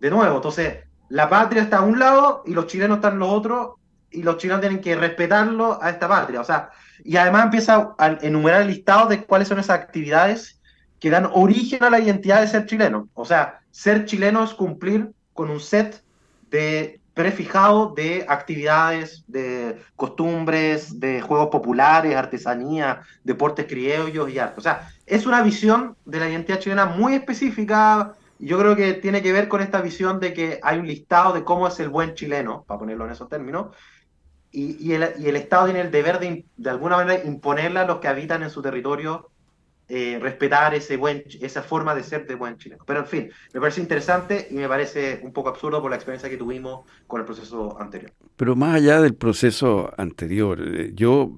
De 0.01 0.11
nuevo, 0.11 0.37
entonces, 0.37 0.79
la 1.09 1.29
patria 1.29 1.63
está 1.63 1.79
a 1.79 1.83
un 1.83 1.99
lado 1.99 2.43
y 2.47 2.55
los 2.55 2.67
chilenos 2.67 2.97
están 2.97 3.15
en 3.15 3.19
los 3.21 3.31
otros 3.31 3.75
y 4.11 4.23
los 4.23 4.39
chilenos 4.39 4.61
tienen 4.61 4.81
que 4.81 4.97
respetarlo 4.97 5.79
a 5.83 5.91
esta 5.91 6.09
patria. 6.09 6.41
O 6.41 6.45
sea, 6.45 6.71
y 7.03 7.17
además 7.17 7.45
empieza 7.45 7.95
a 7.99 8.19
enumerar 8.23 8.63
el 8.63 8.69
listado 8.69 9.09
de 9.09 9.25
cuáles 9.25 9.49
son 9.49 9.59
esas 9.59 9.79
actividades 9.79 10.61
que 11.01 11.11
dan 11.11 11.29
origen 11.33 11.83
a 11.85 11.91
la 11.91 12.01
identidad 12.01 12.41
de 12.41 12.49
ser 12.49 12.67
chileno. 12.67 13.09
O 13.15 13.25
sea, 13.25 13.61
ser 13.71 14.07
chileno 14.07 14.45
es 14.45 14.55
cumplir 14.55 15.11
con 15.35 15.51
un 15.51 15.61
set 15.61 16.03
de 16.51 17.01
prefijado 17.15 17.95
de 17.95 18.27
actividades, 18.29 19.25
de 19.29 19.81
costumbres, 19.95 20.99
de 20.99 21.21
juegos 21.21 21.49
populares, 21.49 22.17
artesanía, 22.17 23.03
deportes 23.23 23.67
criollos 23.67 24.29
y 24.31 24.39
arte. 24.39 24.59
O 24.59 24.63
sea, 24.63 24.91
es 25.07 25.25
una 25.25 25.41
visión 25.43 25.97
de 26.05 26.19
la 26.19 26.29
identidad 26.29 26.59
chilena 26.59 26.87
muy 26.87 27.15
específica. 27.15 28.15
Yo 28.41 28.59
creo 28.59 28.75
que 28.75 28.95
tiene 28.95 29.23
que 29.23 29.33
ver 29.33 29.49
con 29.49 29.63
esta 29.63 29.81
visión 29.81 30.19
de 30.19 30.35
que 30.35 30.59
hay 30.63 30.79
un 30.79 30.89
listado 30.89 31.33
de 31.33 31.45
cómo 31.45 31.69
es 31.69 31.79
el 31.79 31.89
buen 31.89 32.15
chileno, 32.15 32.65
para 32.67 32.81
ponerlo 32.81 33.07
en 33.07 33.13
esos 33.13 33.29
términos, 33.29 33.69
y, 34.57 34.93
el, 34.93 35.03
Estado 35.35 35.65
tiene 35.65 35.81
el 35.81 35.91
deber 35.91 36.21
de, 36.21 36.45
de 36.57 36.71
alguna 36.71 36.97
manera, 36.97 37.25
imponerle 37.25 37.81
a 37.81 37.87
los 37.87 37.99
que 37.99 38.07
habitan 38.07 38.45
en 38.45 38.51
su 38.51 38.63
territorio 38.63 39.33
eh, 39.89 40.19
respetar 40.21 40.75
ese 40.75 40.97
buen, 40.97 41.25
esa 41.41 41.63
forma 41.63 41.95
de 41.95 42.03
ser 42.03 42.27
de 42.27 42.35
buen 42.35 42.57
chileno. 42.57 42.85
Pero 42.87 43.01
en 43.01 43.07
fin, 43.07 43.31
me 43.53 43.61
parece 43.61 43.81
interesante 43.81 44.49
y 44.51 44.55
me 44.55 44.69
parece 44.69 45.21
un 45.23 45.33
poco 45.33 45.51
absurdo 45.51 45.83
por 45.83 45.91
la 45.91 45.97
experiencia 45.97 46.31
que 46.31 46.37
tuvimos 46.37 46.87
con 47.07 47.21
el 47.21 47.27
proceso 47.27 47.79
anterior. 47.81 48.11
Pero 48.37 48.57
más 48.57 48.77
allá 48.77 49.01
del 49.01 49.15
proceso 49.15 49.93
anterior, 49.97 50.59
eh, 50.61 50.93
yo 50.95 51.37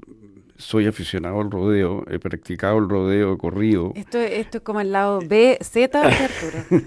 soy 0.59 0.87
aficionado 0.87 1.41
al 1.41 1.50
rodeo, 1.50 2.05
he 2.09 2.19
practicado 2.19 2.79
el 2.79 2.88
rodeo, 2.88 3.35
he 3.35 3.38
corrido. 3.38 3.93
Esto, 3.95 4.19
esto 4.19 4.59
es 4.59 4.65
como 4.65 4.81
el 4.81 4.93
lado 4.93 5.21
B, 5.26 5.59
Z 5.61 6.00
de 6.00 6.07
Arturo. 6.09 6.87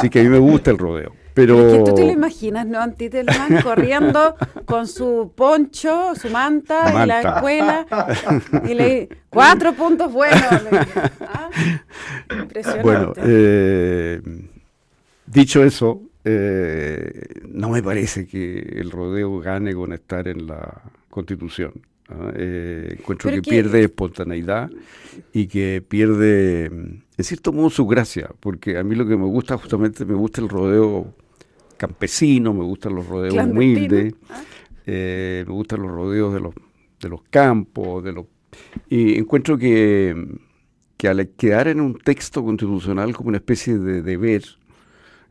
sí 0.00 0.10
que 0.10 0.20
a 0.20 0.22
mí 0.22 0.28
me 0.28 0.38
gusta 0.38 0.70
el 0.70 0.78
rodeo. 0.78 1.12
Pero... 1.38 1.68
Es 1.68 1.72
que 1.72 1.84
tú 1.84 1.94
te 1.94 2.04
lo 2.04 2.10
imaginas, 2.10 2.66
¿no? 2.66 2.80
Antitelman 2.80 3.62
corriendo 3.62 4.34
con 4.64 4.88
su 4.88 5.32
poncho, 5.36 6.16
su 6.16 6.30
manta, 6.30 7.04
y 7.04 7.06
la 7.06 7.20
escuela. 7.20 7.86
Y 8.68 8.74
le 8.74 9.08
cuatro 9.30 9.72
puntos 9.72 10.12
buenos. 10.12 10.42
¿Ah? 11.20 11.48
Impresionante. 12.32 12.82
Bueno, 12.82 13.12
eh, 13.18 14.20
dicho 15.26 15.62
eso, 15.62 16.02
eh, 16.24 17.22
no 17.48 17.68
me 17.68 17.84
parece 17.84 18.26
que 18.26 18.58
el 18.58 18.90
rodeo 18.90 19.38
gane 19.38 19.74
con 19.74 19.92
estar 19.92 20.26
en 20.26 20.48
la 20.48 20.82
constitución. 21.08 21.72
¿ah? 22.08 22.32
Eh, 22.34 22.96
encuentro 22.98 23.30
que, 23.30 23.42
pierde 23.42 23.84
espontaneidad 23.84 24.70
y 25.32 25.46
que 25.46 25.84
pierde, 25.86 26.64
en 26.64 27.04
cierto 27.18 27.52
modo, 27.52 27.70
su 27.70 27.86
gracia, 27.86 28.30
porque 28.40 28.76
a 28.76 28.82
mí 28.82 28.96
lo 28.96 29.06
que 29.06 29.16
me 29.16 29.26
gusta 29.26 29.56
justamente, 29.56 30.04
me 30.04 30.14
gusta 30.14 30.40
el 30.40 30.48
rodeo 30.48 31.14
campesino, 31.78 32.52
me 32.52 32.64
gustan 32.64 32.94
los 32.94 33.06
rodeos 33.06 33.46
humildes, 33.46 34.14
ah. 34.28 34.42
eh, 34.86 35.44
me 35.46 35.54
gustan 35.54 35.82
los 35.82 35.90
rodeos 35.90 36.34
de 36.34 36.40
los, 36.40 36.54
de 37.00 37.08
los 37.08 37.22
campos, 37.30 38.04
de 38.04 38.12
los 38.12 38.26
y 38.88 39.18
encuentro 39.18 39.58
que, 39.58 40.38
que 40.96 41.08
al 41.08 41.28
quedar 41.30 41.68
en 41.68 41.80
un 41.80 41.98
texto 41.98 42.44
constitucional 42.44 43.14
como 43.14 43.28
una 43.28 43.38
especie 43.38 43.78
de 43.78 44.02
deber, 44.02 44.42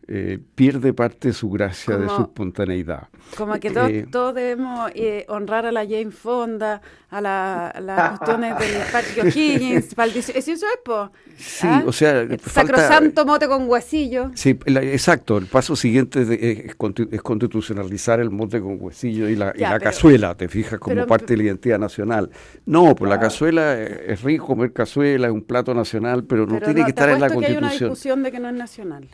eh, 0.09 0.39
pierde 0.55 0.93
parte 0.93 1.27
de 1.27 1.33
su 1.33 1.49
gracia, 1.49 1.97
de 1.97 2.07
su 2.07 2.21
espontaneidad. 2.21 3.09
Como 3.35 3.59
que 3.59 3.71
todos, 3.71 4.33
debemos 4.33 4.89
eh, 4.95 5.25
honrar 5.27 5.65
a 5.65 5.71
la 5.73 5.81
Jane 5.81 6.11
Fonda, 6.11 6.81
a, 7.09 7.19
las 7.19 8.19
cuestiones 8.19 8.55
del 8.57 9.27
O'Higgins, 9.27 9.93
¿es 10.29 10.47
eso 10.47 10.65
es, 10.65 10.79
po? 10.85 11.11
Sí, 11.35 11.67
¿Ah? 11.69 11.83
o 11.85 11.91
sea... 11.91 12.21
El 12.21 12.39
sacrosanto 12.39 13.25
mote 13.25 13.49
con 13.49 13.69
huesillo. 13.69 14.31
Sí, 14.33 14.57
exacto, 14.65 15.37
el 15.37 15.47
paso 15.47 15.75
siguiente 15.75 16.21
es, 16.21 16.75
constitucionalizar 16.75 18.21
el 18.21 18.29
mote 18.29 18.61
con 18.61 18.77
huesillo 18.79 19.27
y 19.27 19.35
la, 19.35 19.51
cazuela, 19.79 20.35
te 20.35 20.47
fijas, 20.47 20.79
como 20.79 21.05
parte 21.05 21.33
de 21.33 21.37
la 21.37 21.43
identidad 21.43 21.79
nacional. 21.79 22.29
No, 22.65 22.95
pues 22.95 23.09
la 23.09 23.19
cazuela 23.19 23.77
es 23.77 24.21
rico 24.21 24.47
comer 24.47 24.71
cazuela, 24.71 25.27
es 25.27 25.33
un 25.33 25.43
plato 25.43 25.73
nacional, 25.73 26.23
pero 26.23 26.47
no 26.47 26.61
tiene 26.61 26.85
que 26.85 26.91
estar 26.91 27.09
en 27.09 27.19
la 27.19 27.27
Constitución. 27.27 27.63
Hay 27.65 27.75
una 27.75 27.87
discusión 27.87 28.23
de 28.23 28.31
que 28.31 28.39
no 28.39 28.47
es 28.47 28.55
nacional. 28.55 29.09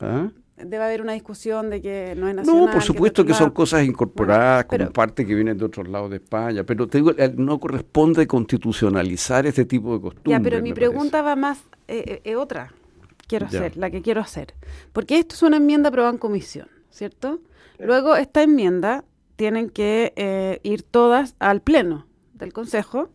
¿Ah? 0.00 0.30
Debe 0.56 0.84
haber 0.84 1.02
una 1.02 1.12
discusión 1.12 1.70
de 1.70 1.80
que 1.80 2.14
no 2.16 2.28
es 2.28 2.34
nacional. 2.34 2.66
No, 2.66 2.72
por 2.72 2.82
supuesto 2.82 3.24
que, 3.24 3.32
son 3.32 3.50
cosas 3.50 3.84
incorporadas 3.84 4.64
como 4.64 4.90
parte 4.90 5.24
que 5.24 5.34
vienen 5.34 5.56
de 5.56 5.64
otros 5.64 5.86
lados 5.88 6.10
de 6.10 6.16
España, 6.16 6.64
pero 6.64 6.88
te 6.88 6.98
digo, 6.98 7.12
no 7.36 7.60
corresponde 7.60 8.26
constitucionalizar 8.26 9.46
este 9.46 9.64
tipo 9.64 9.94
de 9.94 10.00
costumbres. 10.00 10.36
Ya, 10.36 10.42
pero 10.42 10.60
mi 10.60 10.72
pregunta 10.72 11.22
va 11.22 11.36
más, 11.36 11.60
eh, 11.86 12.22
eh, 12.24 12.34
otra, 12.34 12.72
quiero 13.28 13.46
hacer, 13.46 13.76
la 13.76 13.90
que 13.90 14.02
quiero 14.02 14.20
hacer. 14.20 14.54
Porque 14.92 15.20
esto 15.20 15.36
es 15.36 15.42
una 15.44 15.58
enmienda 15.58 15.90
aprobada 15.90 16.12
en 16.12 16.18
comisión, 16.18 16.68
¿cierto? 16.90 17.40
Luego 17.78 18.16
esta 18.16 18.42
enmienda 18.42 19.04
tienen 19.36 19.70
que 19.70 20.12
eh, 20.16 20.58
ir 20.64 20.82
todas 20.82 21.36
al 21.38 21.60
pleno 21.60 22.06
del 22.34 22.52
Consejo 22.52 23.10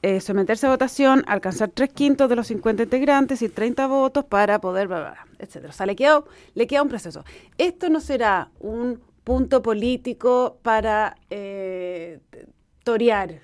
eh, 0.00 0.20
someterse 0.20 0.66
a 0.66 0.70
votación, 0.70 1.24
alcanzar 1.26 1.70
tres 1.74 1.90
quintos 1.92 2.28
de 2.28 2.36
los 2.36 2.46
50 2.46 2.84
integrantes 2.84 3.42
y 3.42 3.48
30 3.48 3.88
votos 3.88 4.24
para 4.24 4.60
poder, 4.60 4.86
bla, 4.86 5.26
etcétera. 5.38 5.70
O 5.70 5.72
sea, 5.72 5.86
le 5.86 5.96
queda, 5.96 6.24
le 6.54 6.66
queda 6.66 6.82
un 6.82 6.88
proceso. 6.88 7.24
Esto 7.56 7.88
no 7.88 8.00
será 8.00 8.50
un 8.60 9.00
punto 9.24 9.62
político 9.62 10.58
para 10.62 11.16
eh, 11.30 12.20
torear 12.84 13.40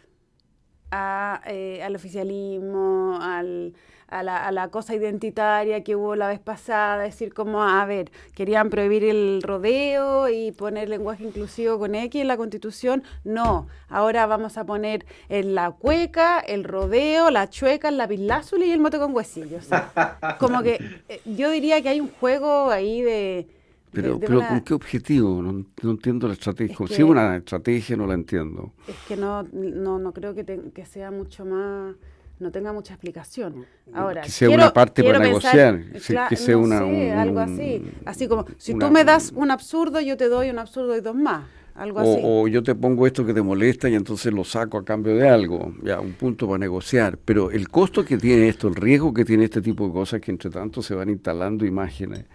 eh, 1.46 1.82
al 1.82 1.96
oficialismo, 1.96 3.18
al 3.20 3.74
a 4.08 4.22
la, 4.22 4.46
a 4.46 4.52
la, 4.52 4.68
cosa 4.68 4.94
identitaria 4.94 5.82
que 5.82 5.96
hubo 5.96 6.16
la 6.16 6.28
vez 6.28 6.40
pasada, 6.40 7.02
decir 7.02 7.32
como, 7.32 7.62
a 7.62 7.84
ver, 7.86 8.10
querían 8.34 8.70
prohibir 8.70 9.04
el 9.04 9.42
rodeo 9.42 10.28
y 10.28 10.52
poner 10.52 10.88
lenguaje 10.88 11.24
inclusivo 11.24 11.78
con 11.78 11.94
X 11.94 12.20
en 12.20 12.28
la 12.28 12.36
constitución, 12.36 13.02
no, 13.24 13.66
ahora 13.88 14.26
vamos 14.26 14.58
a 14.58 14.64
poner 14.64 15.06
en 15.28 15.54
la 15.54 15.72
cueca, 15.72 16.40
el 16.40 16.64
rodeo, 16.64 17.30
la 17.30 17.48
chueca, 17.48 17.88
el 17.88 17.96
lapislázuli 17.96 18.66
y 18.66 18.72
el 18.72 18.80
mote 18.80 18.98
con 18.98 19.14
huesillos. 19.14 19.68
como 20.38 20.62
que 20.62 21.02
eh, 21.08 21.20
yo 21.24 21.50
diría 21.50 21.80
que 21.82 21.88
hay 21.88 22.00
un 22.00 22.10
juego 22.10 22.70
ahí 22.70 23.02
de... 23.02 23.48
Pero, 23.92 24.18
pero 24.18 24.40
¿con 24.40 24.60
qué 24.62 24.74
objetivo? 24.74 25.40
No, 25.40 25.64
entiendo 25.88 26.26
la 26.26 26.34
estrategia. 26.34 26.76
si 26.88 26.94
es 26.94 27.00
una 27.00 27.36
estrategia, 27.36 27.96
no 27.96 28.08
la 28.08 28.14
entiendo. 28.14 28.72
Es 28.88 28.96
que 29.06 29.16
no, 29.16 29.44
no, 29.52 30.00
no 30.00 30.12
creo 30.12 30.34
que, 30.34 30.44
que 30.44 30.84
sea 30.84 31.12
mucho 31.12 31.44
más 31.44 31.94
no 32.38 32.50
tenga 32.50 32.72
mucha 32.72 32.94
explicación. 32.94 33.66
Ahora, 33.92 34.22
que 34.22 34.30
sea 34.30 34.50
una 34.50 34.72
parte 34.72 35.02
para 35.02 35.18
negociar, 35.18 35.80
que 36.28 36.36
sea 36.36 36.58
una, 36.58 36.80
algo 37.20 37.40
así, 37.40 37.82
así 38.04 38.28
como 38.28 38.46
si 38.58 38.74
tú 38.74 38.90
me 38.90 39.04
das 39.04 39.32
un 39.34 39.50
absurdo, 39.50 40.00
yo 40.00 40.16
te 40.16 40.28
doy 40.28 40.50
un 40.50 40.58
absurdo 40.58 40.96
y 40.96 41.00
dos 41.00 41.14
más. 41.14 41.46
Algo 41.74 41.98
o, 41.98 42.02
así. 42.02 42.22
o 42.24 42.46
yo 42.46 42.62
te 42.62 42.72
pongo 42.76 43.04
esto 43.04 43.26
que 43.26 43.34
te 43.34 43.42
molesta 43.42 43.88
y 43.88 43.96
entonces 43.96 44.32
lo 44.32 44.44
saco 44.44 44.78
a 44.78 44.84
cambio 44.84 45.16
de 45.16 45.28
algo, 45.28 45.74
ya 45.82 45.98
un 45.98 46.12
punto 46.12 46.46
para 46.46 46.58
negociar. 46.58 47.18
Pero 47.24 47.50
el 47.50 47.68
costo 47.68 48.04
que 48.04 48.16
tiene 48.16 48.48
esto, 48.48 48.68
el 48.68 48.76
riesgo 48.76 49.12
que 49.12 49.24
tiene 49.24 49.44
este 49.44 49.60
tipo 49.60 49.88
de 49.88 49.92
cosas, 49.92 50.20
que 50.20 50.30
entre 50.30 50.50
tanto 50.50 50.82
se 50.82 50.94
van 50.94 51.10
instalando 51.10 51.66
imágenes 51.66 52.26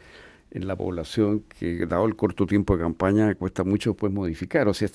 en 0.52 0.68
la 0.68 0.76
población 0.76 1.44
que 1.60 1.86
dado 1.86 2.06
el 2.06 2.16
corto 2.16 2.46
tiempo 2.46 2.76
de 2.76 2.84
campaña 2.84 3.36
cuesta 3.36 3.64
mucho 3.64 3.92
después 3.92 4.12
modificar. 4.12 4.68
O 4.68 4.74
sea, 4.74 4.90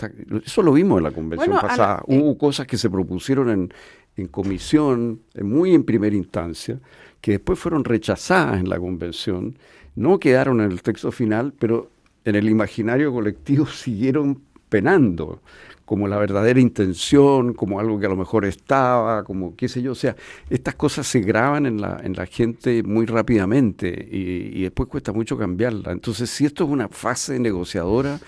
eso 0.45 0.63
lo 0.63 0.73
vimos 0.73 0.99
en 0.99 1.05
la 1.05 1.11
convención 1.13 1.53
pasada. 1.61 2.03
Eh, 2.09 2.19
Hubo 2.19 2.37
cosas 2.37 2.67
que 2.67 2.77
se 2.77 2.91
propusieron 2.91 3.51
en, 3.51 3.75
en 4.17 4.27
comisión, 4.29 5.21
muy 5.41 5.75
en 5.75 5.85
primera 5.85 6.17
instancia, 6.17 6.81
que 7.21 7.33
después 7.33 7.59
fueron 7.59 7.85
rechazadas 7.85 8.61
en 8.61 8.69
la 8.69 8.79
convención, 8.79 9.57
no 9.97 10.19
quedaron 10.19 10.61
en 10.61 10.71
el 10.73 10.83
texto 10.83 11.13
final, 11.13 11.55
pero 11.59 11.91
en 12.25 12.35
el 12.35 12.49
imaginario 12.49 13.13
colectivo 13.13 13.67
siguieron 13.67 14.43
penando 14.69 15.41
como 15.85 16.09
la 16.09 16.17
verdadera 16.17 16.61
intención, 16.61 17.53
como 17.53 17.79
algo 17.79 17.99
que 17.99 18.07
a 18.07 18.09
lo 18.09 18.17
mejor 18.17 18.45
estaba, 18.45 19.25
como 19.25 19.55
qué 19.55 19.69
sé 19.69 19.83
yo, 19.83 19.93
o 19.93 19.97
sea, 19.97 20.17
estas 20.49 20.75
cosas 20.75 21.07
se 21.07 21.21
graban 21.21 21.67
en 21.67 21.81
la, 21.81 22.01
en 22.03 22.15
la 22.15 22.27
gente 22.27 22.83
muy 22.83 23.07
rápidamente 23.07 24.09
y, 24.11 24.59
y 24.59 24.63
después 24.63 24.89
cuesta 24.89 25.13
mucho 25.13 25.37
cambiarla. 25.37 25.93
Entonces, 25.93 26.31
si 26.31 26.47
esto 26.47 26.65
es 26.65 26.71
una 26.71 26.89
fase 26.89 27.39
negociadora, 27.39 28.19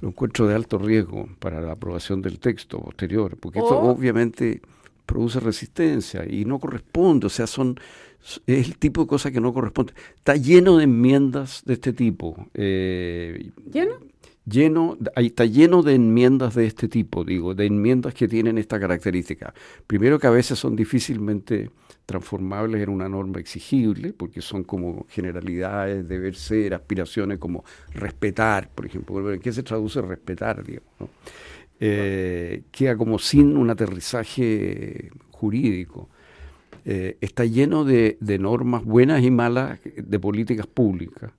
lo 0.00 0.08
encuentro 0.08 0.46
de 0.46 0.54
alto 0.54 0.78
riesgo 0.78 1.28
para 1.38 1.60
la 1.60 1.72
aprobación 1.72 2.22
del 2.22 2.38
texto 2.38 2.78
posterior, 2.78 3.36
porque 3.38 3.58
esto 3.58 3.78
obviamente 3.78 4.60
produce 5.06 5.40
resistencia 5.40 6.24
y 6.28 6.44
no 6.44 6.58
corresponde, 6.58 7.26
o 7.26 7.30
sea, 7.30 7.46
son 7.46 7.78
es 8.46 8.66
el 8.66 8.78
tipo 8.78 9.02
de 9.02 9.06
cosas 9.06 9.32
que 9.32 9.40
no 9.40 9.52
corresponde. 9.52 9.92
Está 10.16 10.36
lleno 10.36 10.78
de 10.78 10.84
enmiendas 10.84 11.62
de 11.66 11.74
este 11.74 11.92
tipo. 11.92 12.48
Eh, 12.54 13.50
¿Lleno? 13.70 13.98
Lleno, 14.46 14.98
está 15.16 15.46
lleno 15.46 15.82
de 15.82 15.94
enmiendas 15.94 16.54
de 16.54 16.66
este 16.66 16.86
tipo, 16.88 17.24
digo, 17.24 17.54
de 17.54 17.66
enmiendas 17.66 18.12
que 18.12 18.28
tienen 18.28 18.58
esta 18.58 18.78
característica. 18.78 19.54
Primero 19.86 20.18
que 20.18 20.26
a 20.26 20.30
veces 20.30 20.58
son 20.58 20.76
difícilmente 20.76 21.70
transformables 22.04 22.82
en 22.82 22.90
una 22.90 23.08
norma 23.08 23.40
exigible, 23.40 24.12
porque 24.12 24.42
son 24.42 24.64
como 24.64 25.06
generalidades, 25.08 26.06
deber 26.06 26.34
ser, 26.34 26.74
aspiraciones 26.74 27.38
como 27.38 27.64
respetar, 27.94 28.68
por 28.68 28.84
ejemplo. 28.84 29.32
¿En 29.32 29.40
qué 29.40 29.52
se 29.52 29.62
traduce 29.62 30.02
respetar, 30.02 30.62
digamos? 30.62 31.10
eh, 31.80 32.62
queda 32.70 32.96
como 32.96 33.18
sin 33.18 33.56
un 33.56 33.70
aterrizaje 33.70 35.10
jurídico. 35.30 36.08
Eh, 36.84 37.16
está 37.20 37.44
lleno 37.44 37.84
de, 37.84 38.16
normas 38.40 38.84
buenas 38.84 39.22
y 39.22 39.30
malas 39.30 39.80
de 39.84 40.18
políticas 40.18 40.66
públicas. 40.66 41.32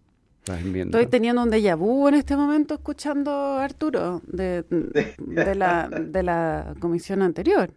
Estoy 0.48 1.08
teniendo 1.08 1.42
un 1.42 1.50
déjà 1.50 1.76
vu 1.76 2.08
en 2.08 2.16
este 2.16 2.36
momento 2.36 2.76
escuchando 2.76 3.32
a 3.32 3.64
Arturo 3.64 4.22
de, 4.28 4.64
de, 5.18 5.56
la, 5.56 5.90
de 5.90 6.24
la 6.24 6.76
comisión 6.80 7.22
anterior. 7.24 7.72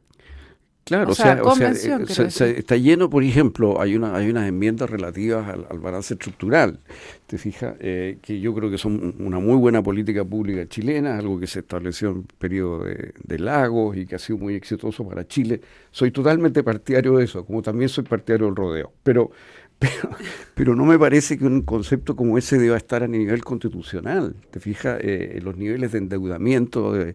Claro, 0.89 1.11
o, 1.11 1.15
sea, 1.15 1.39
eh, 1.39 2.55
está 2.57 2.77
lleno, 2.77 3.11
por 3.11 3.23
ejemplo, 3.23 3.79
hay 3.79 3.95
una 3.95 4.17
hay 4.17 4.31
unas 4.31 4.49
enmiendas 4.49 4.89
relativas 4.89 5.47
al, 5.47 5.79
balance 5.81 6.15
estructural, 6.15 6.81
te 7.27 7.37
fijas, 7.37 7.75
eh, 7.81 8.17
que 8.23 8.41
yo 8.41 8.55
creo 8.55 8.71
que 8.71 8.79
son 8.79 9.15
una 9.19 9.39
muy 9.39 9.57
buena 9.57 9.83
política 9.83 10.25
pública 10.25 10.67
chilena, 10.67 11.19
algo 11.19 11.39
que 11.39 11.47
se 11.47 11.59
estableció 11.59 12.09
en 12.13 12.23
periodo 12.23 12.85
de, 12.85 13.13
de, 13.23 13.39
Lagos 13.39 13.99
y 13.99 14.07
que 14.07 14.15
ha 14.15 14.19
sido 14.19 14.39
muy 14.39 14.55
exitoso 14.55 15.07
para 15.07 15.29
Chile. 15.29 15.61
Soy 15.91 16.11
totalmente 16.11 16.63
partidario 16.63 17.19
de 17.19 17.25
eso, 17.25 17.45
como 17.45 17.61
también 17.61 17.91
soy 17.91 18.05
partidario 18.05 18.47
del 18.47 18.57
rodeo, 18.57 18.91
pero 19.03 19.31
pero, 19.78 20.11
pero, 20.54 20.75
no 20.75 20.85
me 20.85 20.99
parece 20.99 21.38
que 21.38 21.44
un 21.44 21.62
concepto 21.62 22.16
como 22.16 22.38
ese 22.38 22.58
deba 22.58 22.76
estar 22.76 23.02
a 23.02 23.08
nivel 23.08 23.44
constitucional. 23.44 24.35
Te 24.50 24.61
fijas, 24.61 24.99
eh, 25.00 25.40
los 25.42 25.56
niveles 25.56 25.92
de 25.92 25.99
endeudamiento, 25.99 26.92
de, 26.92 27.14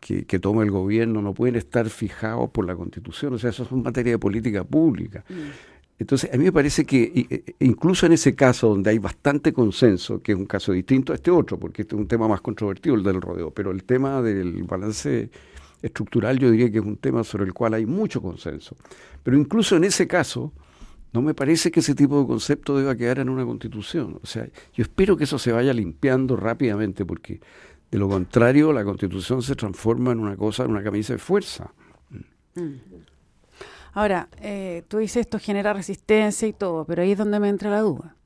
que, 0.00 0.38
toma 0.38 0.62
el 0.62 0.70
gobierno 0.70 1.22
no 1.22 1.32
pueden 1.32 1.56
estar 1.56 1.88
fijados 1.88 2.50
por 2.50 2.66
la 2.66 2.76
Constitución, 2.76 3.34
o 3.34 3.38
sea, 3.38 3.50
eso 3.50 3.62
es 3.62 3.72
una 3.72 3.84
materia 3.84 4.12
de 4.12 4.18
política 4.18 4.62
pública. 4.62 5.24
Mm. 5.28 5.34
Entonces, 5.98 6.30
a 6.32 6.36
mí 6.36 6.44
me 6.44 6.52
parece 6.52 6.84
que 6.84 7.26
e, 7.30 7.54
incluso 7.60 8.04
en 8.04 8.12
ese 8.12 8.34
caso 8.34 8.68
donde 8.68 8.90
hay 8.90 8.98
bastante 8.98 9.52
consenso, 9.52 10.20
que 10.20 10.32
es 10.32 10.38
un 10.38 10.44
caso 10.44 10.72
distinto 10.72 11.12
a 11.12 11.16
este 11.16 11.30
otro, 11.30 11.58
porque 11.58 11.82
este 11.82 11.94
es 11.94 12.00
un 12.00 12.08
tema 12.08 12.28
más 12.28 12.42
controvertido, 12.42 12.96
el 12.96 13.02
del 13.02 13.22
rodeo, 13.22 13.50
pero 13.50 13.70
el 13.70 13.84
tema 13.84 14.20
del 14.20 14.64
balance 14.64 15.30
estructural 15.80 16.38
yo 16.38 16.50
diría 16.50 16.70
que 16.70 16.78
es 16.78 16.84
un 16.84 16.96
tema 16.96 17.24
sobre 17.24 17.44
el 17.44 17.54
cual 17.54 17.74
hay 17.74 17.86
mucho 17.86 18.20
consenso. 18.20 18.76
Pero 19.22 19.38
incluso 19.38 19.76
en 19.76 19.84
ese 19.84 20.06
caso, 20.06 20.52
No 21.14 21.22
me 21.22 21.32
parece 21.32 21.70
que 21.70 21.78
ese 21.78 21.94
tipo 21.94 22.20
de 22.20 22.26
concepto 22.26 22.76
deba 22.76 22.96
quedar 22.96 23.20
en 23.20 23.28
una 23.28 23.46
constitución. 23.46 24.18
O 24.20 24.26
sea, 24.26 24.48
yo 24.72 24.82
espero 24.82 25.16
que 25.16 25.24
eso 25.24 25.38
se 25.38 25.52
vaya 25.52 25.72
limpiando 25.72 26.34
rápidamente, 26.34 27.06
porque 27.06 27.40
de 27.88 27.98
lo 27.98 28.08
contrario 28.08 28.72
la 28.72 28.84
constitución 28.84 29.40
se 29.40 29.54
transforma 29.54 30.10
en 30.10 30.18
una 30.18 30.36
cosa, 30.36 30.64
en 30.64 30.72
una 30.72 30.82
camisa 30.82 31.12
de 31.12 31.20
fuerza. 31.20 31.72
Mm. 32.56 32.72
Ahora, 33.92 34.28
eh, 34.40 34.82
tú 34.88 34.98
dices 34.98 35.18
esto 35.18 35.38
genera 35.38 35.72
resistencia 35.72 36.48
y 36.48 36.52
todo, 36.52 36.84
pero 36.84 37.02
ahí 37.02 37.12
es 37.12 37.18
donde 37.18 37.38
me 37.38 37.48
entra 37.48 37.70
la 37.70 37.82
duda. 37.82 38.16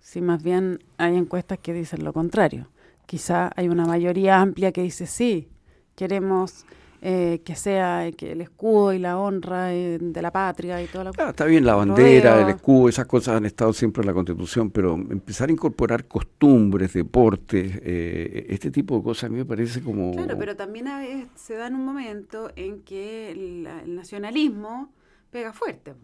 Si 0.00 0.22
más 0.22 0.42
bien 0.42 0.82
hay 0.96 1.18
encuestas 1.18 1.58
que 1.58 1.74
dicen 1.74 2.02
lo 2.02 2.14
contrario. 2.14 2.70
Quizá 3.04 3.50
hay 3.56 3.68
una 3.68 3.84
mayoría 3.84 4.40
amplia 4.40 4.72
que 4.72 4.82
dice 4.82 5.06
sí, 5.06 5.50
queremos 5.94 6.64
eh, 7.00 7.42
que 7.44 7.54
sea 7.54 8.10
que 8.12 8.32
el 8.32 8.40
escudo 8.40 8.92
y 8.92 8.98
la 8.98 9.18
honra 9.18 9.72
eh, 9.72 9.98
de 10.00 10.22
la 10.22 10.32
patria 10.32 10.82
y 10.82 10.86
toda 10.86 11.04
la 11.04 11.10
ah, 11.18 11.30
Está 11.30 11.44
bien 11.44 11.64
la 11.64 11.76
bandera, 11.76 12.42
el 12.42 12.48
escudo, 12.48 12.88
esas 12.88 13.06
cosas 13.06 13.36
han 13.36 13.46
estado 13.46 13.72
siempre 13.72 14.02
en 14.02 14.08
la 14.08 14.14
Constitución, 14.14 14.70
pero 14.70 14.94
empezar 14.94 15.48
a 15.48 15.52
incorporar 15.52 16.06
costumbres, 16.06 16.92
deportes, 16.92 17.80
este 17.84 18.70
tipo 18.70 18.96
de 18.98 19.02
cosas 19.04 19.24
a 19.24 19.28
mí 19.28 19.36
me 19.36 19.44
parece 19.44 19.80
como... 19.80 20.12
Claro, 20.12 20.36
pero 20.38 20.56
también 20.56 20.88
a 20.88 20.98
veces 20.98 21.28
se 21.36 21.54
da 21.54 21.68
en 21.68 21.76
un 21.76 21.84
momento 21.84 22.50
en 22.56 22.82
que 22.82 23.30
el 23.30 23.94
nacionalismo 23.94 24.92
pega 25.30 25.52
fuerte. 25.52 25.94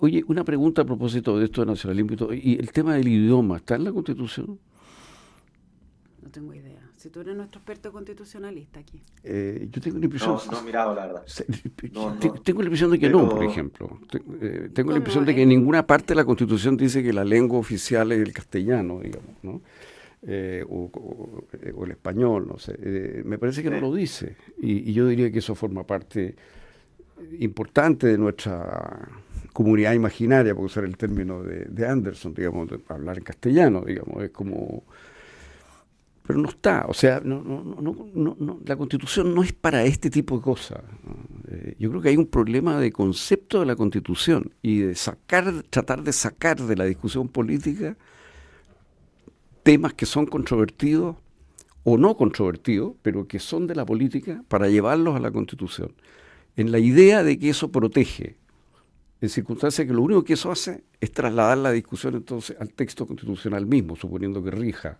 oye, 0.00 0.24
una 0.28 0.44
pregunta 0.44 0.82
a 0.82 0.84
propósito 0.84 1.38
de 1.38 1.46
esto 1.46 1.62
de 1.62 1.68
nacionalismo 1.68 2.32
y, 2.32 2.58
el 2.58 2.70
tema 2.72 2.94
del 2.94 3.08
idioma, 3.08 3.56
¿está 3.56 3.76
en 3.76 3.84
la 3.84 3.92
Constitución? 3.92 4.58
No 6.20 6.30
tengo 6.30 6.54
idea. 6.54 6.91
Si 7.02 7.10
tú 7.10 7.18
eres 7.18 7.34
nuestro 7.34 7.58
experto 7.58 7.90
constitucionalista 7.90 8.78
aquí. 8.78 9.02
Eh, 9.24 9.66
yo 9.72 9.80
tengo 9.80 9.98
la 9.98 10.04
impresión... 10.04 10.36
No, 10.46 10.52
no 10.52 10.60
he 10.60 10.62
mirado, 10.62 10.94
la 10.94 11.06
verdad. 11.08 11.24
tengo 12.44 12.60
la 12.62 12.66
impresión 12.66 12.92
de 12.92 12.98
que 13.00 13.10
no, 13.10 13.28
por 13.28 13.42
ejemplo. 13.42 13.98
Eh, 14.40 14.68
tengo 14.72 14.92
la 14.92 14.98
impresión 14.98 15.24
de 15.24 15.34
que 15.34 15.42
en 15.42 15.48
ninguna 15.48 15.84
parte 15.84 16.12
de 16.12 16.14
la 16.14 16.24
Constitución 16.24 16.76
dice 16.76 17.02
que 17.02 17.12
la 17.12 17.24
lengua 17.24 17.58
oficial 17.58 18.12
es 18.12 18.20
el 18.20 18.32
castellano, 18.32 19.00
digamos, 19.00 19.34
¿no? 19.42 19.62
Eh, 20.22 20.64
o, 20.68 21.44
el 21.84 21.90
español, 21.90 22.46
no 22.46 22.56
sé. 22.60 22.78
me 23.24 23.36
parece 23.36 23.64
que 23.64 23.70
no 23.70 23.80
lo 23.80 23.92
dice. 23.92 24.36
Y, 24.60 24.88
y, 24.88 24.92
yo 24.92 25.08
diría 25.08 25.32
que 25.32 25.40
eso 25.40 25.56
forma 25.56 25.84
parte 25.84 26.36
importante 27.40 28.06
de 28.06 28.16
nuestra 28.16 29.08
comunidad 29.52 29.94
imaginaria, 29.94 30.54
por 30.54 30.66
usar 30.66 30.84
el 30.84 30.96
término 30.96 31.42
de, 31.42 31.84
Anderson, 31.84 32.32
digamos, 32.32 32.70
de 32.70 32.78
hablar 32.86 33.18
en 33.18 33.24
castellano, 33.24 33.82
digamos, 33.84 34.22
es 34.22 34.30
como... 34.30 34.84
Pero 36.24 36.38
no 36.38 36.48
está, 36.48 36.86
o 36.88 36.94
sea, 36.94 37.20
no, 37.24 37.42
no, 37.42 38.06
no, 38.14 38.60
la 38.64 38.76
constitución 38.76 39.34
no 39.34 39.42
es 39.42 39.52
para 39.52 39.84
este 39.84 40.08
tipo 40.08 40.36
de 40.36 40.42
cosas. 40.42 40.80
Eh, 41.48 41.74
yo 41.78 41.90
creo 41.90 42.00
que 42.00 42.10
hay 42.10 42.16
un 42.16 42.26
problema 42.26 42.78
de 42.78 42.92
concepto 42.92 43.60
de 43.60 43.66
la 43.66 43.74
constitución 43.74 44.54
y 44.62 44.78
de 44.78 44.94
sacar, 44.94 45.64
tratar 45.68 46.02
de 46.04 46.12
sacar 46.12 46.60
de 46.60 46.76
la 46.76 46.84
discusión 46.84 47.28
política 47.28 47.96
temas 49.64 49.94
que 49.94 50.06
son 50.06 50.26
controvertidos 50.26 51.16
o 51.84 51.98
no 51.98 52.16
controvertidos, 52.16 52.94
pero 53.02 53.26
que 53.26 53.40
son 53.40 53.66
de 53.66 53.74
la 53.74 53.84
política 53.84 54.44
para 54.48 54.68
llevarlos 54.68 55.16
a 55.16 55.20
la 55.20 55.32
constitución 55.32 55.92
en 56.56 56.72
la 56.72 56.78
idea 56.78 57.22
de 57.22 57.38
que 57.38 57.50
eso 57.50 57.70
protege, 57.70 58.36
en 59.20 59.28
circunstancias 59.28 59.86
que 59.86 59.92
lo 59.92 60.02
único 60.02 60.24
que 60.24 60.34
eso 60.34 60.50
hace 60.50 60.84
es 61.00 61.12
trasladar 61.12 61.58
la 61.58 61.70
discusión 61.70 62.14
entonces 62.14 62.56
al 62.58 62.72
texto 62.72 63.06
constitucional 63.06 63.66
mismo, 63.66 63.96
suponiendo 63.96 64.42
que 64.42 64.50
rija. 64.50 64.98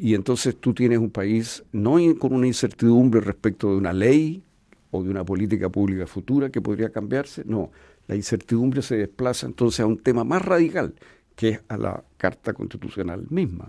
Y 0.00 0.14
entonces 0.14 0.56
tú 0.56 0.74
tienes 0.74 0.98
un 0.98 1.10
país 1.10 1.64
no 1.72 1.96
con 2.18 2.34
una 2.34 2.46
incertidumbre 2.46 3.20
respecto 3.20 3.70
de 3.70 3.76
una 3.76 3.92
ley 3.92 4.42
o 4.90 5.02
de 5.02 5.10
una 5.10 5.24
política 5.24 5.68
pública 5.68 6.06
futura 6.06 6.50
que 6.50 6.60
podría 6.60 6.90
cambiarse, 6.90 7.44
no, 7.44 7.70
la 8.06 8.14
incertidumbre 8.14 8.82
se 8.82 8.96
desplaza 8.96 9.46
entonces 9.46 9.80
a 9.80 9.86
un 9.86 9.98
tema 9.98 10.24
más 10.24 10.42
radical, 10.42 10.94
que 11.34 11.48
es 11.50 11.60
a 11.68 11.76
la 11.76 12.04
Carta 12.16 12.52
Constitucional 12.52 13.26
misma. 13.30 13.68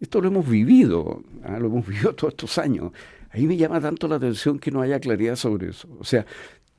Esto 0.00 0.20
lo 0.20 0.28
hemos 0.28 0.48
vivido, 0.48 1.22
¿ah? 1.44 1.58
lo 1.58 1.66
hemos 1.66 1.86
vivido 1.88 2.14
todos 2.14 2.32
estos 2.32 2.58
años. 2.58 2.92
Ahí 3.30 3.46
me 3.46 3.56
llama 3.56 3.80
tanto 3.80 4.08
la 4.08 4.16
atención 4.16 4.58
que 4.58 4.70
no 4.70 4.80
haya 4.80 4.98
claridad 5.00 5.36
sobre 5.36 5.68
eso. 5.70 5.88
O 5.98 6.04
sea, 6.04 6.24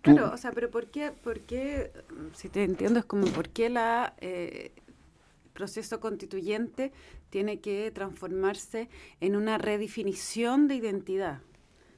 Claro, 0.01 0.31
o 0.33 0.37
sea, 0.37 0.53
pero 0.53 0.69
¿por 0.69 0.87
qué, 0.87 1.11
por 1.11 1.41
qué, 1.41 1.91
si 2.33 2.47
te 2.47 2.63
entiendo, 2.63 2.99
es 2.99 3.05
como 3.05 3.27
por 3.27 3.49
qué 3.49 3.69
la 3.69 4.13
eh, 4.21 4.71
proceso 5.59 5.99
constituyente 5.99 6.93
tiene 7.29 7.59
que 7.59 7.91
transformarse 7.91 8.87
en 9.19 9.35
una 9.35 9.57
redefinición 9.57 10.69
de 10.69 10.75
identidad, 10.75 11.41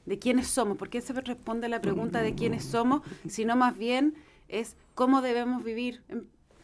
de 0.04 0.18
quiénes 0.18 0.48
somos? 0.48 0.76
¿Por 0.76 0.88
qué 0.88 1.00
se 1.00 1.12
responde 1.12 1.66
a 1.66 1.68
la 1.68 1.80
pregunta 1.80 2.22
de 2.22 2.34
quiénes 2.34 2.64
somos, 2.64 3.02
sino 3.28 3.54
más 3.54 3.78
bien 3.78 4.14
es 4.48 4.76
cómo 4.96 5.22
debemos 5.22 5.62
vivir, 5.62 6.02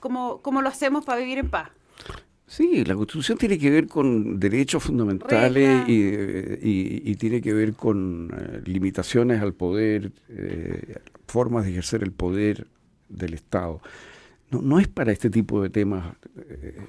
cómo, 0.00 0.42
cómo 0.42 0.60
lo 0.60 0.68
hacemos 0.68 1.04
para 1.04 1.20
vivir 1.20 1.38
en 1.38 1.50
paz? 1.50 1.70
Sí, 2.48 2.84
la 2.84 2.96
Constitución 2.96 3.38
tiene 3.38 3.58
que 3.58 3.70
ver 3.70 3.86
con 3.86 4.40
derechos 4.40 4.82
fundamentales 4.82 5.84
y, 5.86 7.14
tiene 7.14 7.40
que 7.40 7.52
ver 7.52 7.74
con 7.74 8.32
eh, 8.32 8.62
limitaciones 8.64 9.40
al 9.40 9.52
poder, 9.52 10.10
eh, 10.30 10.96
formas 11.26 11.64
de 11.64 11.70
ejercer 11.72 12.02
el 12.02 12.10
poder 12.10 12.66
del 13.08 13.34
Estado. 13.34 13.80
No, 14.50 14.62
no 14.62 14.80
es 14.80 14.88
para 14.88 15.12
este 15.12 15.28
tipo 15.28 15.62
de 15.62 15.68
temas 15.68 16.16
eh, 16.36 16.80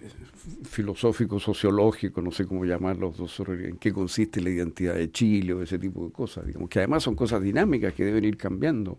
filosóficos, 0.64 1.44
sociológicos, 1.44 2.24
no 2.24 2.32
sé 2.32 2.46
cómo 2.46 2.64
llamarlos, 2.64 3.18
en 3.50 3.78
qué 3.78 3.92
consiste 3.92 4.40
la 4.42 4.50
identidad 4.50 4.96
de 4.96 5.12
Chile 5.12 5.54
o 5.54 5.62
ese 5.62 5.78
tipo 5.78 6.06
de 6.06 6.12
cosas, 6.12 6.46
digamos, 6.46 6.70
que 6.70 6.80
además 6.80 7.04
son 7.04 7.16
cosas 7.16 7.42
dinámicas 7.42 7.94
que 7.94 8.06
deben 8.06 8.24
ir 8.24 8.38
cambiando, 8.38 8.98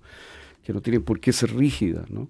que 0.63 0.75
no 0.75 0.83
tienen 0.83 1.03
por 1.03 1.21
qué 1.21 1.33
ser 1.33 1.55
rígidas, 1.57 2.11
¿no? 2.11 2.29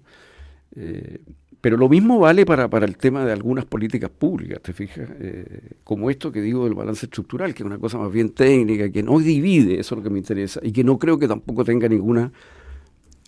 Pero 1.61 1.77
lo 1.77 1.87
mismo 1.87 2.17
vale 2.17 2.43
para, 2.43 2.67
para 2.69 2.87
el 2.87 2.97
tema 2.97 3.23
de 3.23 3.31
algunas 3.31 3.65
políticas 3.65 4.09
públicas, 4.09 4.59
¿te 4.63 4.73
fijas? 4.73 5.07
Eh, 5.19 5.75
como 5.83 6.09
esto 6.09 6.31
que 6.31 6.41
digo 6.41 6.63
del 6.65 6.73
balance 6.73 7.05
estructural, 7.05 7.53
que 7.53 7.61
es 7.61 7.67
una 7.67 7.77
cosa 7.77 7.99
más 7.99 8.11
bien 8.11 8.31
técnica, 8.31 8.91
que 8.91 9.03
no 9.03 9.19
divide, 9.19 9.79
eso 9.79 9.93
es 9.93 9.99
lo 9.99 10.03
que 10.03 10.09
me 10.09 10.17
interesa, 10.17 10.59
y 10.63 10.71
que 10.71 10.83
no 10.83 10.97
creo 10.97 11.19
que 11.19 11.27
tampoco 11.27 11.63
tenga 11.63 11.87
ningún 11.87 12.31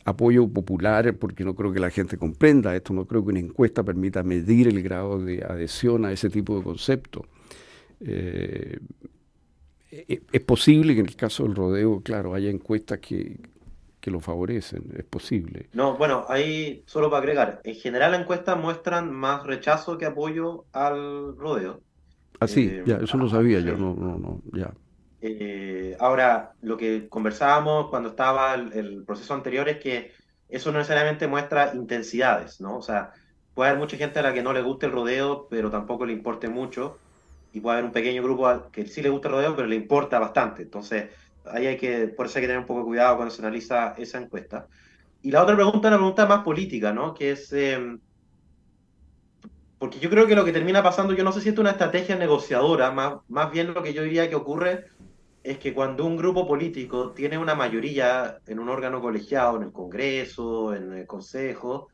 apoyo 0.05 0.47
popular, 0.47 1.15
porque 1.15 1.43
no 1.43 1.55
creo 1.55 1.71
que 1.71 1.79
la 1.79 1.89
gente 1.89 2.17
comprenda 2.17 2.75
esto, 2.75 2.93
no 2.93 3.05
creo 3.05 3.23
que 3.23 3.29
una 3.29 3.39
encuesta 3.39 3.83
permita 3.83 4.23
medir 4.23 4.67
el 4.67 4.81
grado 4.81 5.19
de 5.19 5.43
adhesión 5.43 6.05
a 6.05 6.11
ese 6.11 6.29
tipo 6.29 6.57
de 6.57 6.63
concepto. 6.63 7.25
Eh, 8.01 8.79
e, 9.91 10.21
es 10.31 10.41
posible 10.41 10.93
que 10.93 11.01
en 11.01 11.07
el 11.07 11.15
caso 11.15 11.43
del 11.43 11.55
rodeo, 11.55 12.01
claro, 12.01 12.33
haya 12.33 12.49
encuestas 12.49 12.99
que, 12.99 13.37
que 13.99 14.11
lo 14.11 14.19
favorecen, 14.19 14.83
es 14.97 15.05
posible. 15.05 15.69
No, 15.73 15.97
bueno, 15.97 16.25
ahí 16.27 16.83
solo 16.85 17.09
para 17.09 17.21
agregar, 17.21 17.61
en 17.63 17.75
general 17.75 18.11
las 18.11 18.21
encuestas 18.21 18.59
muestran 18.59 19.11
más 19.11 19.45
rechazo 19.45 19.97
que 19.97 20.05
apoyo 20.05 20.65
al 20.73 21.37
rodeo. 21.37 21.81
Ah, 22.39 22.47
sí, 22.47 22.69
eh, 22.69 22.83
ya, 22.85 22.97
eso 22.97 23.17
lo 23.17 23.29
sabía 23.29 23.61
yo, 23.61 23.77
no, 23.77 23.95
no, 23.95 24.17
no, 24.17 24.41
ya. 24.51 24.73
Eh, 25.25 25.95
ahora, 26.01 26.51
lo 26.61 26.75
que 26.75 27.07
conversábamos 27.07 27.89
cuando 27.89 28.09
estaba 28.09 28.55
el, 28.55 29.05
proceso 29.05 29.33
anterior 29.33 29.69
es 29.69 29.77
que 29.77 30.11
eso 30.49 30.69
no 30.73 30.79
necesariamente 30.79 31.27
muestra 31.27 31.73
intensidades, 31.73 32.59
¿no? 32.59 32.77
O 32.77 32.81
sea, 32.81 33.13
puede 33.53 33.69
haber 33.69 33.79
mucha 33.79 33.95
gente 33.95 34.19
a 34.19 34.21
la 34.21 34.33
que 34.33 34.43
no 34.43 34.51
le 34.51 34.61
guste 34.61 34.85
el 34.87 34.91
rodeo, 34.91 35.47
pero 35.49 35.71
tampoco 35.71 36.05
le 36.05 36.11
importe 36.11 36.49
mucho, 36.49 36.97
y 37.53 37.61
puede 37.61 37.77
haber 37.77 37.85
un 37.85 37.93
pequeño 37.93 38.21
grupo 38.21 38.69
que 38.69 38.85
sí 38.85 39.01
le 39.01 39.07
gusta 39.07 39.29
el 39.29 39.35
rodeo, 39.35 39.55
pero 39.55 39.67
le 39.69 39.77
importa 39.77 40.19
bastante. 40.19 40.63
Entonces, 40.63 41.11
ahí 41.45 41.67
hay 41.67 41.77
que, 41.77 42.09
por 42.09 42.25
eso 42.25 42.37
hay 42.37 42.41
que 42.41 42.47
tener 42.47 42.59
un 42.59 42.67
poco 42.67 42.81
de 42.81 42.87
cuidado 42.87 43.15
cuando 43.15 43.33
se 43.33 43.41
analiza 43.41 43.95
esa 43.97 44.17
encuesta. 44.17 44.67
Y 45.21 45.31
la 45.31 45.41
otra 45.43 45.55
pregunta 45.55 45.87
es 45.87 45.91
una 45.91 45.97
pregunta 45.99 46.25
más 46.25 46.43
política, 46.43 46.91
¿no? 46.91 47.13
Que 47.13 47.31
es, 47.31 47.53
em, 47.53 47.97
porque 49.79 49.99
yo 49.99 50.09
creo 50.09 50.27
que 50.27 50.35
lo 50.35 50.45
que 50.45 50.51
termina 50.51 50.83
pasando, 50.83 51.13
yo 51.13 51.23
no 51.23 51.31
sé 51.31 51.41
si 51.41 51.49
es 51.49 51.57
una 51.57 51.71
estrategia 51.71 52.17
negociadora, 52.17 52.91
más, 52.91 53.15
más 53.29 53.51
bien 53.51 53.73
lo 53.73 53.83
que 53.83 53.93
yo 53.93 54.03
diría 54.03 54.29
que 54.29 54.35
ocurre 54.35 54.85
es 55.43 55.57
que 55.57 55.73
cuando 55.73 56.05
un 56.05 56.15
grupo 56.15 56.47
político 56.47 57.11
tiene 57.11 57.37
una 57.37 57.53
mayoría 57.53 58.39
en 58.47 58.59
un 58.59 58.69
órgano 58.69 59.01
colegiado, 59.01 59.57
en 59.57 59.63
el 59.63 59.71
Congreso, 59.73 60.73
en 60.73 60.93
el 60.93 61.05
Consejo, 61.05 61.89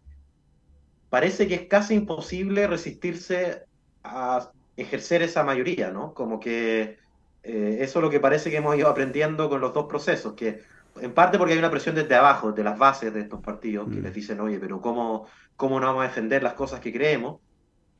parece 1.09 1.47
que 1.47 1.55
es 1.55 1.67
casi 1.67 1.95
imposible 1.95 2.67
resistirse 2.67 3.63
a 4.03 4.51
ejercer 4.77 5.23
esa 5.23 5.43
mayoría, 5.43 5.89
¿no? 5.89 6.13
Como 6.13 6.39
que 6.39 6.97
eh, 7.41 7.77
eso 7.81 7.99
es 7.99 8.03
lo 8.03 8.09
que 8.11 8.19
parece 8.19 8.51
que 8.51 8.57
hemos 8.57 8.77
ido 8.77 8.87
aprendiendo 8.87 9.49
con 9.49 9.61
los 9.61 9.73
dos 9.73 9.87
procesos, 9.87 10.33
que 10.33 10.61
en 11.01 11.13
parte 11.13 11.39
porque 11.39 11.53
hay 11.53 11.59
una 11.59 11.71
presión 11.71 11.95
desde 11.95 12.15
abajo, 12.15 12.51
de 12.51 12.63
las 12.63 12.77
bases 12.77 13.11
de 13.13 13.21
estos 13.21 13.41
partidos, 13.41 13.89
que 13.89 13.99
mm. 13.99 14.03
les 14.03 14.13
dicen, 14.13 14.39
oye, 14.41 14.59
pero 14.59 14.79
¿cómo, 14.79 15.25
¿cómo 15.55 15.79
no 15.79 15.87
vamos 15.87 16.03
a 16.03 16.07
defender 16.07 16.43
las 16.43 16.53
cosas 16.53 16.81
que 16.81 16.93
creemos? 16.93 17.41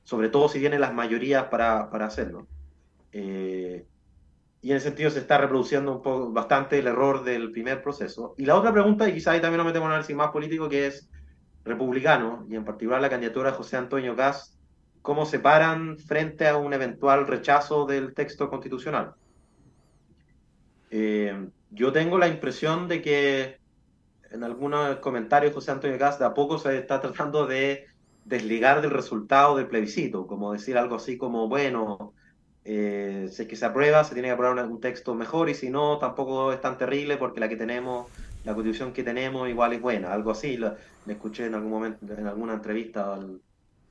Sobre 0.03 0.29
todo 0.29 0.47
si 0.47 0.59
vienen 0.59 0.81
las 0.81 0.93
mayorías 0.93 1.45
para, 1.45 1.89
para 1.89 2.05
hacerlo. 2.05 2.47
Eh, 3.11 3.85
y 4.61 4.71
en 4.71 4.77
ese 4.77 4.87
sentido 4.87 5.09
se 5.09 5.19
está 5.19 5.37
reproduciendo 5.37 5.93
un 5.93 6.01
poco, 6.01 6.31
bastante 6.31 6.79
el 6.79 6.87
error 6.87 7.23
del 7.23 7.51
primer 7.51 7.81
proceso. 7.81 8.35
Y 8.37 8.45
la 8.45 8.55
otra 8.55 8.73
pregunta, 8.73 9.07
y 9.07 9.13
quizás 9.13 9.35
ahí 9.35 9.41
también 9.41 9.59
nos 9.59 9.67
metemos 9.67 9.85
en 9.85 9.87
un 9.87 9.93
análisis 9.93 10.15
más 10.15 10.31
político, 10.31 10.67
que 10.67 10.87
es 10.87 11.09
republicano, 11.63 12.45
y 12.49 12.55
en 12.55 12.65
particular 12.65 13.01
la 13.01 13.09
candidatura 13.09 13.51
de 13.51 13.57
José 13.57 13.77
Antonio 13.77 14.15
Gas, 14.15 14.59
¿cómo 15.01 15.25
se 15.25 15.39
paran 15.39 15.97
frente 15.97 16.47
a 16.47 16.57
un 16.57 16.73
eventual 16.73 17.25
rechazo 17.25 17.85
del 17.85 18.13
texto 18.13 18.49
constitucional? 18.49 19.13
Eh, 20.91 21.47
yo 21.71 21.91
tengo 21.91 22.17
la 22.17 22.27
impresión 22.27 22.87
de 22.87 23.01
que 23.01 23.59
en 24.31 24.43
algunos 24.43 24.97
comentarios 24.97 25.53
José 25.53 25.71
Antonio 25.71 25.97
Gas 25.97 26.19
de 26.19 26.25
a 26.25 26.33
poco 26.33 26.57
se 26.57 26.77
está 26.77 26.99
tratando 26.99 27.47
de 27.47 27.85
desligar 28.25 28.81
del 28.81 28.91
resultado 28.91 29.55
del 29.55 29.67
plebiscito, 29.67 30.27
como 30.27 30.51
decir 30.51 30.77
algo 30.77 30.95
así 30.95 31.17
como, 31.17 31.47
bueno, 31.47 32.13
eh, 32.65 33.27
si 33.31 33.43
es 33.43 33.47
que 33.47 33.55
se 33.55 33.65
aprueba, 33.65 34.03
se 34.03 34.13
tiene 34.13 34.27
que 34.29 34.33
aprobar 34.33 34.65
un, 34.65 34.79
texto 34.79 35.15
mejor 35.15 35.49
y 35.49 35.55
si 35.55 35.69
no, 35.69 35.97
tampoco 35.97 36.53
es 36.53 36.61
tan 36.61 36.77
terrible 36.77 37.17
porque 37.17 37.39
la 37.39 37.49
que 37.49 37.55
tenemos, 37.55 38.07
la 38.43 38.53
constitución 38.53 38.93
que 38.93 39.03
tenemos 39.03 39.49
igual 39.49 39.73
es 39.73 39.81
buena, 39.81 40.13
algo 40.13 40.31
así, 40.31 40.57
lo, 40.57 40.75
le 41.05 41.13
escuché 41.13 41.45
en 41.45 41.55
algún 41.55 41.71
momento, 41.71 42.05
en 42.13 42.27
alguna 42.27 42.53
entrevista 42.53 43.17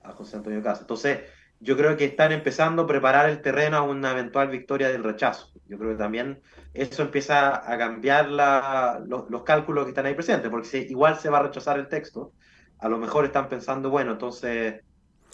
a 0.03 0.13
José 0.13 0.37
Antonio 0.37 0.63
Casa. 0.63 0.83
Entonces, 0.83 1.21
yo 1.61 1.77
creo 1.77 1.97
que 1.97 2.05
están 2.05 2.33
empezando 2.33 2.83
a 2.83 2.87
preparar 2.87 3.29
el 3.29 3.43
terreno 3.43 3.79
a 3.79 3.83
una 3.83 4.13
eventual 4.13 4.49
victoria 4.49 4.89
del 4.89 5.03
rechazo. 5.03 5.49
Yo 5.67 5.79
creo 5.79 5.93
que 5.93 5.99
también 5.99 6.41
eso 6.73 7.03
empieza 7.03 7.71
a 7.71 7.77
cambiar 7.79 8.29
la, 8.29 9.03
los, 9.07 9.43
cálculos 9.43 9.85
que 9.85 9.91
están 9.91 10.07
ahí 10.07 10.15
presentes, 10.15 10.51
porque 10.51 10.69
si 10.69 10.79
igual 10.79 11.17
se 11.17 11.31
va 11.31 11.39
a 11.39 11.43
rechazar 11.43 11.79
el 11.79 11.89
texto, 11.89 12.33
a 12.79 12.89
lo 12.89 12.99
mejor 12.99 13.25
están 13.25 13.49
pensando, 13.49 13.91
bueno, 13.91 14.13
entonces 14.13 14.83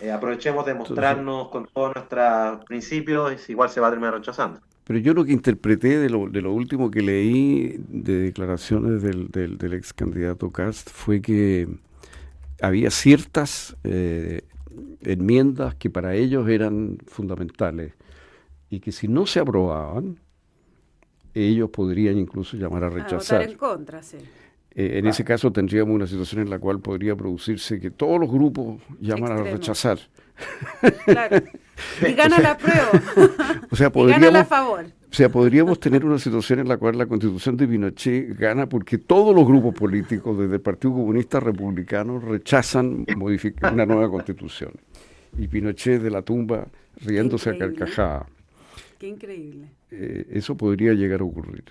eh, 0.00 0.10
aprovechemos 0.10 0.66
de 0.66 0.74
mostrarnos 0.74 1.48
con 1.48 1.66
todos 1.66 1.94
nuestros 1.94 2.64
principios 2.64 3.48
y 3.48 3.52
igual 3.52 3.70
se 3.70 3.80
va 3.80 3.88
a 3.88 3.90
terminar 3.90 4.14
rechazando. 4.14 4.60
Pero 4.84 4.98
yo 4.98 5.14
lo 5.14 5.24
que 5.24 5.32
interpreté 5.32 5.98
de 5.98 6.10
lo, 6.10 6.28
de 6.28 6.42
lo 6.42 6.52
último 6.52 6.90
que 6.90 7.00
leí 7.00 7.76
de 7.88 8.18
declaraciones 8.18 9.02
del, 9.02 9.28
del, 9.28 9.72
ex 9.72 9.94
candidato 9.94 10.50
Cast 10.50 10.90
fue 10.90 11.22
que 11.22 11.68
había 12.60 12.90
ciertas 12.90 13.76
eh, 13.84 14.42
enmiendas 15.02 15.74
que 15.76 15.88
para 15.88 16.14
ellos 16.14 16.48
eran 16.48 16.98
fundamentales 17.06 17.94
y 18.68 18.80
que 18.80 18.92
si 18.92 19.08
no 19.08 19.24
se 19.24 19.40
aprobaban, 19.40 20.18
ellos 21.32 21.70
podrían 21.70 22.18
incluso 22.18 22.56
llamar 22.56 22.84
a 22.84 22.90
rechazar. 22.90 23.42
en 23.42 23.56
contra, 23.56 24.02
sí. 24.02 24.18
Eh, 24.76 24.98
en 24.98 25.06
ese 25.06 25.24
caso 25.24 25.52
tendríamos 25.52 25.94
una 25.94 26.06
situación 26.06 26.42
en 26.42 26.50
la 26.50 26.58
cual 26.58 26.80
podría 26.80 27.14
producirse 27.14 27.78
que 27.78 27.90
todos 27.90 28.18
los 28.18 28.30
grupos 28.30 28.82
llamaran 29.00 29.38
a 29.38 29.42
rechazar. 29.44 29.98
Claro. 31.04 31.36
Y 32.06 32.12
gana 32.14 32.38
la 32.40 32.56
prueba. 32.56 32.90
o 33.70 33.76
sea, 33.76 33.90
podríamos, 33.90 34.34
a 34.34 34.44
favor. 34.44 34.84
O 34.84 35.14
sea, 35.14 35.28
podríamos 35.28 35.78
tener 35.78 36.04
una 36.04 36.18
situación 36.18 36.58
en 36.58 36.68
la 36.68 36.76
cual 36.76 36.98
la 36.98 37.06
constitución 37.06 37.56
de 37.56 37.68
Pinochet 37.68 38.36
gana 38.36 38.68
porque 38.68 38.98
todos 38.98 39.34
los 39.34 39.46
grupos 39.46 39.74
políticos, 39.74 40.36
desde 40.36 40.56
el 40.56 40.60
Partido 40.60 40.94
Comunista 40.94 41.38
Republicano, 41.38 42.18
rechazan 42.18 43.06
modificar 43.16 43.72
una 43.72 43.86
nueva 43.86 44.10
constitución. 44.10 44.72
Y 45.38 45.46
Pinochet 45.46 46.02
de 46.02 46.10
la 46.10 46.22
tumba 46.22 46.66
riéndose 47.00 47.50
a 47.50 47.58
carcajada. 47.58 48.26
Qué 49.04 49.08
increíble. 49.08 49.68
Eh, 49.90 50.28
eso 50.30 50.56
podría 50.56 50.94
llegar 50.94 51.20
a 51.20 51.24
ocurrir. 51.24 51.64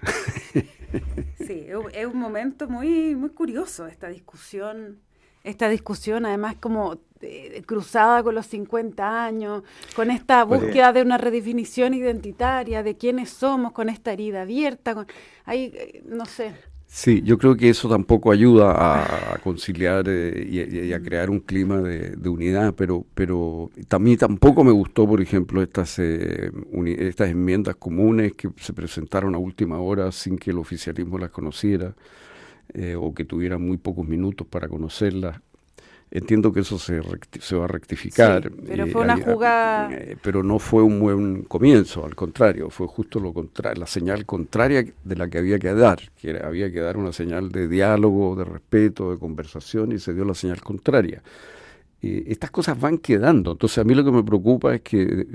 sí, 1.40 1.66
es 1.92 2.06
un 2.06 2.20
momento 2.20 2.70
muy, 2.70 3.16
muy 3.16 3.32
curioso 3.32 3.88
esta 3.88 4.08
discusión. 4.08 5.00
Esta 5.44 5.68
discusión, 5.68 6.28
además, 6.28 6.58
como 6.60 7.00
eh, 7.22 7.64
cruzada 7.66 8.22
con 8.22 8.36
los 8.36 8.46
50 8.46 9.26
años, 9.26 9.64
con 9.96 10.12
esta 10.12 10.44
búsqueda 10.44 10.94
de 10.94 11.02
una 11.02 11.18
redefinición 11.18 11.96
identitaria 11.96 12.84
de 12.84 12.98
quiénes 12.98 13.32
somos, 13.32 13.72
con 13.72 13.90
esta 13.90 14.14
herida 14.14 14.44
abierta, 14.44 14.94
con, 14.94 15.08
ahí, 15.46 15.72
eh, 15.74 16.04
no 16.06 16.26
sé. 16.26 16.54
Sí, 16.96 17.24
yo 17.24 17.40
creo 17.40 17.56
que 17.58 17.70
eso 17.70 17.90
tampoco 17.90 18.32
ayuda 18.32 19.34
a, 19.34 19.40
conciliar 19.40 20.06
eh, 20.08 20.48
y, 20.48 20.94
a 20.94 21.02
crear 21.02 21.32
un 21.32 21.40
clima 21.40 21.82
de, 21.82 22.30
unidad, 22.30 22.76
pero, 22.76 23.04
pero 23.16 23.72
también 23.88 24.20
tampoco 24.20 24.64
me 24.64 24.72
gustó, 24.72 25.08
por 25.08 25.20
ejemplo, 25.20 25.64
estas, 25.64 25.98
eh, 25.98 26.52
estas 27.00 27.32
enmiendas 27.32 27.78
comunes 27.78 28.34
que 28.34 28.48
se 28.58 28.74
presentaron 28.74 29.34
a 29.34 29.40
última 29.40 29.80
hora 29.80 30.12
sin 30.12 30.38
que 30.38 30.52
el 30.52 30.60
oficialismo 30.60 31.18
las 31.18 31.32
conociera 31.32 31.96
eh, 32.76 32.96
o 32.96 33.12
que 33.16 33.26
tuvieran 33.26 33.66
muy 33.66 33.78
pocos 33.78 34.08
minutos 34.08 34.46
para 34.46 34.68
conocerlas. 34.68 35.42
Entiendo 36.16 36.54
que 36.54 36.60
eso 36.60 36.78
se, 36.78 37.02
se 37.40 37.56
va 37.56 37.64
a 37.66 37.68
rectificar. 37.68 38.52
pero 38.68 38.86
fue 38.86 39.02
una 39.02 39.18
jugada. 39.18 39.92
Eh, 39.92 40.16
pero 40.22 40.44
no 40.44 40.60
fue 40.60 40.84
un 40.84 41.00
buen 41.00 41.42
comienzo, 41.42 42.06
al 42.06 42.14
contrario, 42.14 42.70
fue 42.70 42.86
justo 42.86 43.20
lo 43.20 43.34
contrario, 43.34 43.80
la 43.80 43.88
señal 43.88 44.24
contraria 44.24 44.86
de 45.04 45.16
la 45.16 45.28
que 45.28 45.40
había 45.40 45.58
que 45.58 45.74
dar, 45.74 46.12
que 46.22 46.38
había 46.38 46.72
que 46.72 46.82
dar 46.82 46.98
una 46.98 47.14
señal 47.14 47.52
de 47.52 47.68
diálogo, 47.68 48.36
de 48.36 48.46
respeto, 48.46 49.10
de 49.10 49.18
conversación, 49.18 49.92
y 49.92 49.98
se 49.98 50.14
dio 50.14 50.24
la 50.24 50.36
señal 50.36 50.62
contraria. 50.62 51.24
estas 52.00 52.52
cosas 52.52 52.80
van 52.80 53.00
quedando. 53.00 53.54
Entonces, 53.54 53.80
a 53.80 53.84
mí 53.84 53.96
lo 53.96 54.06
que 54.06 54.12
me 54.12 54.24
preocupa 54.24 54.76
es 54.76 54.82
que 54.82 55.26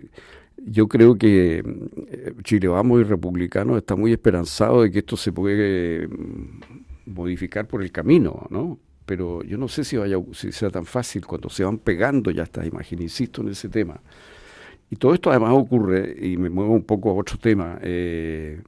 yo 0.64 0.86
creo 0.86 1.18
que 1.18 1.58
eh, 1.58 2.34
Chile 2.44 2.68
Vamos 2.68 3.00
y 3.00 3.02
Republicanos 3.02 3.78
está 3.78 3.96
muy 3.96 4.12
esperanzado 4.12 4.82
de 4.82 4.92
que 4.92 5.00
esto 5.00 5.16
se 5.16 5.32
puede 5.32 6.06
mm, 6.06 6.60
modificar 7.06 7.66
por 7.66 7.82
el 7.82 7.90
camino, 7.90 8.46
¿no? 8.50 8.78
Pero 9.08 9.42
yo 9.42 9.56
no 9.56 9.68
sé 9.68 9.84
si, 9.84 9.96
vaya, 9.96 10.18
si 10.32 10.52
sea 10.52 10.68
tan 10.68 10.84
fácil 10.84 11.24
cuando 11.24 11.48
se 11.48 11.64
van 11.64 11.78
pegando 11.78 12.30
ya 12.30 12.42
estas 12.42 12.66
imágenes, 12.66 13.04
insisto 13.04 13.40
en 13.40 13.48
ese 13.48 13.70
tema. 13.70 13.98
Y 14.90 14.96
todo 14.96 15.14
esto 15.14 15.30
además 15.30 15.54
ocurre, 15.54 16.14
y 16.20 16.36
me 16.36 16.50
muevo 16.50 16.74
un 16.74 16.84
poco 16.84 17.10
a 17.10 17.14
otro 17.14 17.38
tema, 17.38 17.78
eh, 17.80 18.60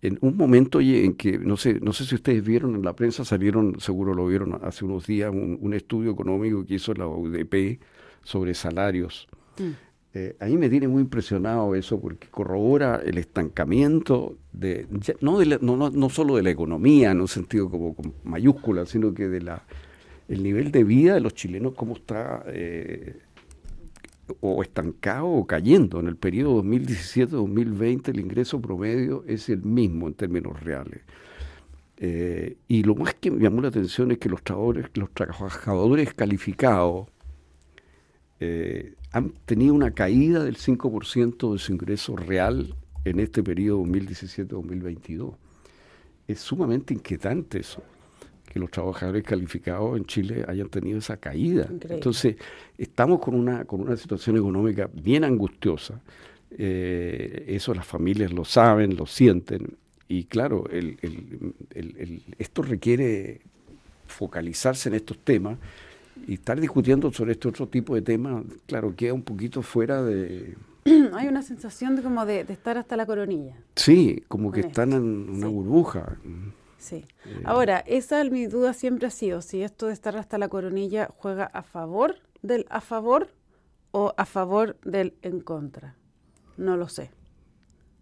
en 0.00 0.16
un 0.22 0.34
momento 0.34 0.80
en 0.80 1.12
que, 1.12 1.38
no 1.38 1.58
sé, 1.58 1.78
no 1.78 1.92
sé 1.92 2.06
si 2.06 2.14
ustedes 2.14 2.42
vieron 2.42 2.74
en 2.74 2.82
la 2.82 2.96
prensa, 2.96 3.22
salieron, 3.22 3.78
seguro 3.80 4.14
lo 4.14 4.26
vieron 4.26 4.58
hace 4.62 4.86
unos 4.86 5.06
días, 5.06 5.30
un, 5.30 5.74
estudio 5.74 6.10
económico 6.10 6.64
que 6.64 6.76
hizo 6.76 6.94
la 6.94 7.06
UDP 7.06 7.80
sobre 8.22 8.54
salarios. 8.54 9.28
Mm. 9.58 9.72
Eh, 10.12 10.36
a 10.40 10.46
mí 10.46 10.56
me 10.56 10.68
tiene 10.68 10.88
muy 10.88 11.02
impresionado 11.02 11.74
eso 11.76 12.00
porque 12.00 12.26
corrobora 12.28 13.00
el 13.04 13.16
estancamiento 13.18 14.36
de, 14.52 14.88
no, 15.20 15.38
de 15.38 15.58
no, 15.60 15.90
no, 15.90 16.10
solo 16.10 16.36
de 16.36 16.42
la 16.42 16.50
economía 16.50 17.12
en 17.12 17.20
un 17.20 17.28
sentido 17.28 17.70
como, 17.70 17.94
mayúscula, 18.24 18.86
sino 18.86 19.14
que 19.14 19.28
de 19.28 19.40
la 19.40 19.62
el 20.28 20.44
nivel 20.44 20.70
de 20.70 20.84
vida 20.84 21.14
de 21.14 21.20
los 21.20 21.34
chilenos, 21.34 21.74
cómo 21.74 21.94
está 21.94 22.44
eh, 22.46 23.18
o 24.40 24.62
estancado 24.62 25.26
o 25.26 25.46
cayendo. 25.46 25.98
En 25.98 26.06
el 26.06 26.16
periodo 26.16 26.62
2017-2020 26.62 28.08
el 28.08 28.20
ingreso 28.20 28.60
promedio 28.60 29.24
es 29.26 29.48
el 29.48 29.62
mismo 29.62 30.06
en 30.06 30.14
términos 30.14 30.62
reales. 30.62 31.00
Eh, 31.96 32.56
y 32.68 32.82
lo 32.84 32.94
más 32.94 33.14
que 33.14 33.30
me 33.30 33.42
llamó 33.42 33.60
la 33.60 33.68
atención 33.68 34.10
es 34.12 34.18
que 34.18 34.28
los 34.28 34.42
trabajadores, 34.42 34.86
los 34.94 35.10
trabajadores 35.12 36.14
calificados 36.14 37.08
eh, 38.38 38.94
han 39.12 39.30
tenido 39.44 39.74
una 39.74 39.92
caída 39.92 40.44
del 40.44 40.56
5% 40.56 41.52
de 41.52 41.58
su 41.58 41.72
ingreso 41.72 42.16
real 42.16 42.74
en 43.04 43.20
este 43.20 43.42
periodo 43.42 43.82
2017-2022. 43.84 45.34
Es 46.28 46.40
sumamente 46.40 46.94
inquietante 46.94 47.58
eso, 47.58 47.82
que 48.52 48.60
los 48.60 48.70
trabajadores 48.70 49.24
calificados 49.24 49.96
en 49.96 50.04
Chile 50.04 50.44
hayan 50.46 50.68
tenido 50.68 50.98
esa 50.98 51.16
caída. 51.16 51.68
Entonces, 51.88 52.36
estamos 52.78 53.20
con 53.20 53.34
una, 53.34 53.64
con 53.64 53.80
una 53.80 53.96
situación 53.96 54.36
económica 54.36 54.88
bien 54.92 55.24
angustiosa. 55.24 56.00
Eh, 56.52 57.46
eso 57.48 57.74
las 57.74 57.86
familias 57.86 58.32
lo 58.32 58.44
saben, 58.44 58.96
lo 58.96 59.06
sienten. 59.06 59.76
Y 60.06 60.24
claro, 60.24 60.64
esto 62.38 62.62
requiere 62.62 63.40
focalizarse 64.06 64.88
en 64.88 64.96
estos 64.96 65.18
temas 65.18 65.58
y 66.26 66.34
estar 66.34 66.60
discutiendo 66.60 67.12
sobre 67.12 67.32
este 67.32 67.48
otro 67.48 67.68
tipo 67.68 67.94
de 67.94 68.02
temas, 68.02 68.44
claro, 68.66 68.94
queda 68.94 69.14
un 69.14 69.22
poquito 69.22 69.62
fuera 69.62 70.02
de... 70.02 70.56
Hay 71.14 71.28
una 71.28 71.42
sensación 71.42 71.96
de 71.96 72.02
como 72.02 72.24
de, 72.26 72.40
estar 72.40 72.78
hasta 72.78 72.96
la 72.96 73.06
coronilla. 73.06 73.56
Sí, 73.76 74.24
como 74.28 74.50
que 74.52 74.60
están 74.60 74.92
en 74.92 75.28
una 75.28 75.48
burbuja. 75.48 76.16
Sí. 76.78 77.04
Eh, 77.26 77.42
Ahora, 77.44 77.80
esa 77.86 78.24
mi 78.24 78.46
duda 78.46 78.72
siempre 78.72 79.06
ha 79.06 79.10
sido, 79.10 79.42
si 79.42 79.62
esto 79.62 79.86
de 79.86 79.92
estar 79.92 80.16
hasta 80.16 80.38
la 80.38 80.48
coronilla 80.48 81.10
juega 81.18 81.44
a 81.44 81.62
favor 81.62 82.16
del 82.42 82.66
a 82.70 82.80
favor 82.80 83.28
o 83.92 84.14
a 84.16 84.24
favor 84.24 84.78
del 84.82 85.14
en 85.22 85.40
contra. 85.40 85.96
No 86.56 86.76
lo 86.76 86.88
sé. 86.88 87.10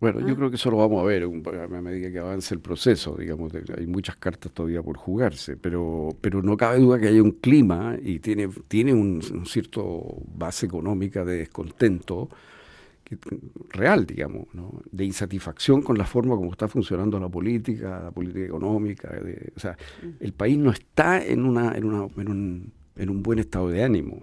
Bueno, 0.00 0.20
yo 0.20 0.32
ah. 0.32 0.36
creo 0.36 0.50
que 0.50 0.56
eso 0.56 0.70
lo 0.70 0.76
vamos 0.76 1.02
a 1.02 1.04
ver 1.04 1.24
a 1.24 1.80
medida 1.80 2.10
que 2.10 2.18
avance 2.18 2.54
el 2.54 2.60
proceso, 2.60 3.16
digamos, 3.16 3.52
hay 3.76 3.86
muchas 3.86 4.16
cartas 4.16 4.52
todavía 4.52 4.82
por 4.82 4.96
jugarse, 4.96 5.56
pero, 5.56 6.10
pero 6.20 6.40
no 6.42 6.56
cabe 6.56 6.78
duda 6.78 7.00
que 7.00 7.08
hay 7.08 7.18
un 7.18 7.32
clima 7.32 7.96
y 8.00 8.20
tiene, 8.20 8.48
tiene 8.68 8.92
un, 8.92 9.20
cierto 9.44 10.22
base 10.34 10.66
económica 10.66 11.24
de 11.24 11.38
descontento 11.38 12.28
real, 13.70 14.06
digamos, 14.06 14.46
¿no? 14.52 14.82
de 14.92 15.04
insatisfacción 15.04 15.82
con 15.82 15.96
la 15.96 16.04
forma 16.04 16.36
como 16.36 16.52
está 16.52 16.68
funcionando 16.68 17.18
la 17.18 17.28
política, 17.28 18.00
la 18.04 18.10
política 18.10 18.44
económica, 18.44 19.10
o 19.56 19.58
sea, 19.58 19.72
mm. 20.02 20.06
el 20.20 20.32
país 20.32 20.58
no 20.58 20.70
está 20.70 21.24
en, 21.24 21.44
una, 21.44 21.76
en, 21.76 21.84
una, 21.84 22.06
en, 22.16 22.28
un, 22.28 22.72
en 22.94 23.10
un 23.10 23.22
buen 23.22 23.38
estado 23.40 23.68
de 23.70 23.82
ánimo 23.82 24.22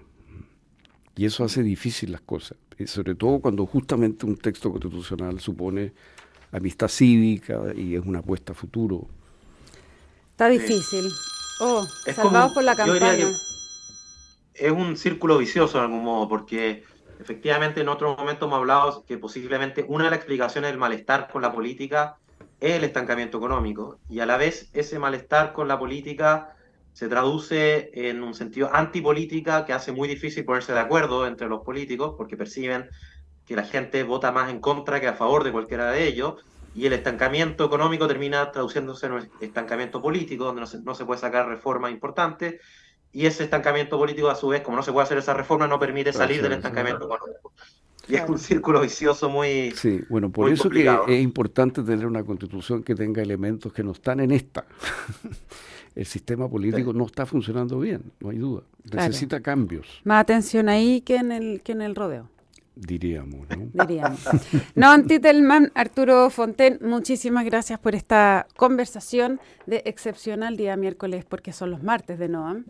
y 1.17 1.25
eso 1.25 1.43
hace 1.43 1.63
difícil 1.63 2.11
las 2.11 2.21
cosas 2.21 2.57
sobre 2.85 3.15
todo 3.15 3.39
cuando 3.39 3.65
justamente 3.65 4.25
un 4.25 4.37
texto 4.37 4.71
constitucional 4.71 5.39
supone 5.39 5.93
amistad 6.51 6.87
cívica 6.87 7.61
y 7.75 7.95
es 7.95 8.05
una 8.05 8.19
apuesta 8.19 8.53
a 8.53 8.55
futuro. 8.55 9.07
Está 10.31 10.47
difícil. 10.49 11.09
Oh, 11.61 11.85
es 12.05 12.15
salvados 12.15 12.53
por 12.53 12.63
la 12.63 12.75
campaña. 12.75 13.27
Es 14.53 14.71
un 14.71 14.97
círculo 14.97 15.37
vicioso 15.37 15.77
en 15.77 15.85
algún 15.85 16.03
modo, 16.03 16.27
porque 16.27 16.83
efectivamente 17.19 17.81
en 17.81 17.89
otro 17.89 18.15
momento 18.15 18.45
hemos 18.45 18.57
hablado 18.57 19.05
que 19.05 19.17
posiblemente 19.17 19.85
una 19.87 20.05
de 20.05 20.09
las 20.11 20.17
explicaciones 20.17 20.71
del 20.71 20.77
malestar 20.77 21.29
con 21.31 21.41
la 21.41 21.51
política 21.51 22.17
es 22.59 22.75
el 22.75 22.83
estancamiento 22.83 23.37
económico 23.37 23.99
y 24.09 24.19
a 24.19 24.25
la 24.25 24.37
vez 24.37 24.69
ese 24.73 24.97
malestar 24.99 25.53
con 25.53 25.67
la 25.67 25.77
política 25.77 26.54
se 26.95 27.09
traduce 27.09 27.91
en 27.93 28.23
un 28.23 28.33
sentido 28.33 28.73
antipolítica 28.73 29.65
que 29.65 29.73
hace 29.73 29.91
muy 29.91 30.07
difícil 30.07 30.45
ponerse 30.45 30.71
de 30.71 30.79
acuerdo 30.79 31.27
entre 31.27 31.49
los 31.49 31.61
políticos 31.61 32.13
porque 32.17 32.37
perciben 32.37 32.87
que 33.45 33.57
la 33.57 33.63
gente 33.63 34.01
vota 34.03 34.31
más 34.31 34.49
en 34.49 34.61
contra 34.61 35.01
que 35.01 35.09
a 35.09 35.13
favor 35.13 35.43
de 35.43 35.51
cualquiera 35.51 35.91
de 35.91 36.07
ellos 36.07 36.35
y 36.73 36.85
el 36.85 36.93
estancamiento 36.93 37.65
económico 37.65 38.07
termina 38.07 38.49
traduciéndose 38.49 39.07
en 39.07 39.11
un 39.11 39.29
estancamiento 39.41 40.01
político 40.01 40.45
donde 40.45 40.61
no 40.61 40.67
se, 40.67 40.81
no 40.83 40.95
se 40.95 41.03
puede 41.03 41.19
sacar 41.19 41.49
reformas 41.49 41.91
importantes 41.91 42.61
y 43.11 43.25
ese 43.25 43.43
estancamiento 43.43 43.97
político 43.97 44.29
a 44.29 44.35
su 44.35 44.47
vez, 44.47 44.61
como 44.61 44.77
no 44.77 44.83
se 44.83 44.93
puede 44.93 45.03
hacer 45.03 45.17
esa 45.17 45.33
reforma, 45.33 45.67
no 45.67 45.77
permite 45.77 46.13
salir 46.13 46.41
del 46.41 46.53
estancamiento 46.53 47.07
económico. 47.07 47.51
Y 48.07 48.15
es 48.15 48.29
un 48.29 48.39
círculo 48.39 48.79
vicioso 48.79 49.29
muy. 49.29 49.71
Sí, 49.71 50.01
bueno, 50.09 50.29
por 50.29 50.49
eso 50.49 50.69
que 50.69 51.01
es 51.07 51.21
importante 51.21 51.83
tener 51.83 52.05
una 52.05 52.23
constitución 52.23 52.83
que 52.83 52.95
tenga 52.95 53.21
elementos 53.21 53.73
que 53.73 53.83
no 53.83 53.91
están 53.91 54.21
en 54.21 54.31
esta. 54.31 54.65
el 55.95 56.05
sistema 56.05 56.49
político 56.49 56.93
no 56.93 57.05
está 57.05 57.25
funcionando 57.25 57.79
bien, 57.79 58.11
no 58.19 58.29
hay 58.29 58.37
duda. 58.37 58.63
Necesita 58.91 59.39
cambios. 59.41 59.87
Más 60.03 60.21
atención 60.21 60.69
ahí 60.69 61.01
que 61.01 61.15
en 61.15 61.31
el, 61.31 61.61
que 61.61 61.71
en 61.71 61.81
el 61.81 61.95
rodeo. 61.95 62.29
Diríamos, 62.75 63.47
¿no? 63.49 63.85
Diríamos. 63.85 64.19
No, 64.75 65.01
Titelman, 65.03 65.71
Arturo 65.75 66.29
Fonten, 66.29 66.79
muchísimas 66.81 67.45
gracias 67.45 67.79
por 67.79 67.95
esta 67.95 68.47
conversación 68.57 69.39
de 69.65 69.81
excepcional 69.85 70.57
día 70.57 70.75
miércoles, 70.75 71.23
porque 71.23 71.53
son 71.53 71.71
los 71.71 71.81
martes 71.81 72.19
de 72.19 72.27
Noam. 72.27 72.65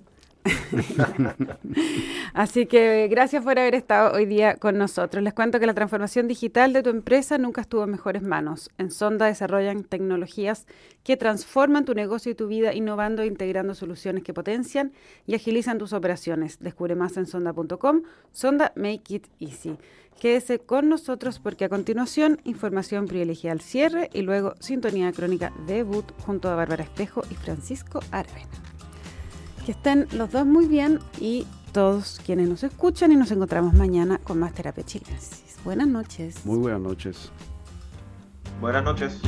Así 2.34 2.66
que 2.68 3.08
gracias 3.10 3.44
por 3.44 3.58
haber 3.58 3.76
estado 3.76 4.16
hoy 4.16 4.26
día 4.26 4.56
con 4.56 4.78
nosotros. 4.78 5.24
Les 5.24 5.34
cuento 5.34 5.60
que 5.60 5.66
la 5.66 5.74
transformación 5.74 6.28
digital 6.28 6.74
de 6.74 6.84
tu 6.84 6.90
empresa 6.90 7.38
nunca 7.38 7.62
estuvo 7.62 7.84
en 7.84 7.92
mejores 7.92 8.22
manos. 8.22 8.70
En 8.78 8.92
Sonda 8.92 9.26
desarrollan 9.26 9.84
tecnologías 9.84 10.68
que 11.04 11.18
transforman 11.18 11.86
tu 11.86 11.94
negocio 11.94 12.32
y 12.32 12.36
tu 12.36 12.48
vida, 12.48 12.74
innovando 12.74 13.24
e 13.24 13.28
integrando 13.28 13.74
soluciones 13.74 14.24
que 14.24 14.34
potencian 14.34 14.94
y 15.26 15.36
agilizan 15.36 15.78
tus 15.78 15.94
operaciones. 15.94 16.60
Descubre 16.60 16.96
más 16.96 17.18
en 17.18 17.26
sonda.com. 17.26 18.04
Sonda 18.32 18.72
Make 18.76 19.16
It 19.16 19.28
Easy. 19.40 19.78
Quédese 20.20 20.60
con 20.60 20.88
nosotros 20.90 21.40
porque 21.40 21.66
a 21.66 21.70
continuación 21.70 22.40
información 22.46 23.06
privilegiada 23.06 23.54
al 23.54 23.62
cierre 23.62 24.10
y 24.14 24.22
luego 24.22 24.54
sintonía 24.60 25.12
crónica 25.12 25.52
debut 25.68 26.06
junto 26.26 26.50
a 26.50 26.56
Bárbara 26.56 26.84
Espejo 26.84 27.24
y 27.30 27.36
Francisco 27.36 28.00
Arvena. 28.12 28.75
Que 29.66 29.72
estén 29.72 30.08
los 30.12 30.32
dos 30.32 30.46
muy 30.46 30.68
bien 30.68 31.00
y 31.20 31.48
todos 31.74 32.22
quienes 32.24 32.48
nos 32.48 32.64
escuchan 32.64 33.12
y 33.12 33.16
nos 33.16 33.32
encontramos 33.32 33.74
mañana 33.74 34.20
con 34.20 34.40
más 34.40 34.54
terapia 34.54 34.84
chilensis. 34.86 35.58
Buenas 35.66 35.88
noches. 35.88 36.46
Muy 36.46 36.60
buenas 36.60 36.82
noches. 36.82 37.32
Buenas 38.62 38.84
noches. 38.84 39.20